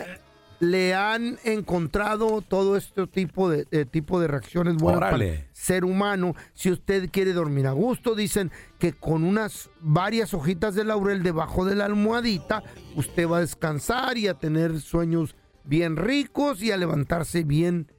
le 0.59 0.93
han 0.93 1.37
encontrado 1.43 2.41
todo 2.41 2.77
este 2.77 3.07
tipo 3.07 3.49
de, 3.49 3.65
de 3.65 3.85
tipo 3.85 4.19
de 4.19 4.27
reacciones 4.27 4.75
buenas 4.77 5.11
para 5.11 5.23
el 5.23 5.45
ser 5.51 5.83
humano. 5.83 6.33
Si 6.53 6.71
usted 6.71 7.09
quiere 7.11 7.33
dormir 7.33 7.67
a 7.67 7.71
gusto, 7.71 8.15
dicen 8.15 8.51
que 8.79 8.93
con 8.93 9.23
unas 9.23 9.69
varias 9.81 10.33
hojitas 10.33 10.75
de 10.75 10.85
laurel 10.85 11.23
debajo 11.23 11.65
de 11.65 11.75
la 11.75 11.85
almohadita, 11.85 12.63
usted 12.95 13.27
va 13.27 13.37
a 13.37 13.41
descansar 13.41 14.17
y 14.17 14.27
a 14.27 14.35
tener 14.35 14.79
sueños 14.79 15.35
bien 15.65 15.97
ricos 15.97 16.61
y 16.61 16.71
a 16.71 16.77
levantarse 16.77 17.43
bien, 17.43 17.91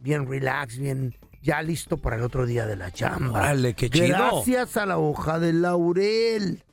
bien 0.00 0.26
relax, 0.28 0.78
bien 0.78 1.14
ya 1.44 1.60
listo 1.60 1.98
para 1.98 2.16
el 2.16 2.22
otro 2.22 2.46
día 2.46 2.66
de 2.66 2.74
la 2.74 2.90
chamba. 2.90 3.40
Órale, 3.40 3.74
qué 3.74 3.90
chido. 3.90 4.08
Gracias 4.08 4.78
a 4.78 4.86
la 4.86 4.96
hoja 4.96 5.38
de 5.38 5.52
laurel. 5.52 6.64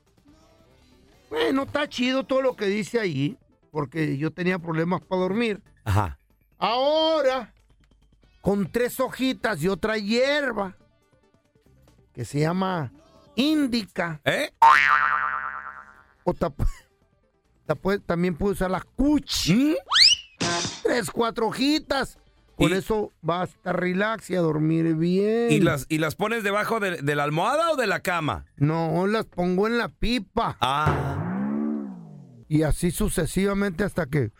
Bueno, 1.30 1.64
está 1.64 1.90
chido 1.90 2.24
todo 2.24 2.42
lo 2.42 2.56
que 2.56 2.68
dice 2.68 3.02
ahí, 3.02 3.38
porque 3.70 4.18
yo 4.18 4.32
tenía 4.32 4.60
problemas 4.60 5.02
para 5.02 5.24
dormir. 5.24 5.62
Ajá. 5.84 6.18
Ahora, 6.58 7.54
con 8.40 8.72
tres 8.72 8.98
hojitas 9.02 9.62
y 9.62 9.68
otra 9.68 9.98
hierba, 9.98 10.78
que 12.14 12.24
se 12.24 12.40
llama 12.40 12.94
índica. 13.36 14.22
¿Eh? 14.24 14.52
O 16.24 16.34
también 18.06 18.38
puede 18.38 18.54
usar 18.54 18.72
la 18.72 18.82
cuchi. 18.82 19.76
Tres, 20.82 21.12
cuatro 21.12 21.48
hojitas. 21.48 22.18
Con 22.62 22.74
eso 22.74 23.12
va 23.28 23.42
a 23.42 23.44
estar 23.46 23.80
relax 23.80 24.30
y 24.30 24.36
a 24.36 24.42
dormir 24.42 24.96
bien. 24.96 25.52
¿Y 25.52 25.60
las, 25.60 25.86
¿Y 25.90 25.98
las 25.98 26.16
pones 26.16 26.44
debajo 26.44 26.80
de, 26.80 27.02
de 27.02 27.16
la 27.16 27.24
almohada 27.24 27.72
o 27.72 27.76
de 27.76 27.88
la 27.88 28.02
cama? 28.02 28.46
No, 28.56 29.08
las 29.08 29.26
pongo 29.26 29.68
en 29.68 29.78
la 29.78 29.90
pipa. 29.90 30.58
Ah. 30.62 31.18
Y 32.48 32.64
así 32.64 32.92
sucesivamente 32.92 33.84
hasta 33.84 34.06
que... 34.06 34.32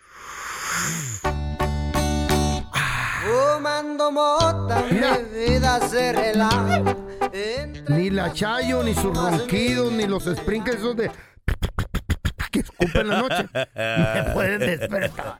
Fumando 3.24 4.12
mota, 4.12 4.84
Mira. 4.92 5.18
mi 5.18 5.40
vida 5.40 5.80
se 5.88 6.12
relaja. 6.12 6.84
Ni 7.88 8.10
la 8.10 8.34
chayo, 8.34 8.84
ni 8.84 8.94
sus 8.94 9.16
ronquidos, 9.16 9.92
ni 9.94 10.08
los 10.08 10.26
sprinkles 10.26 10.78
esos 10.78 10.96
de... 10.98 11.10
que 12.52 12.60
escupen 12.60 13.08
la 13.08 13.22
noche. 13.22 13.50
Me 13.54 14.34
pueden 14.34 14.60
despertar. 14.60 15.40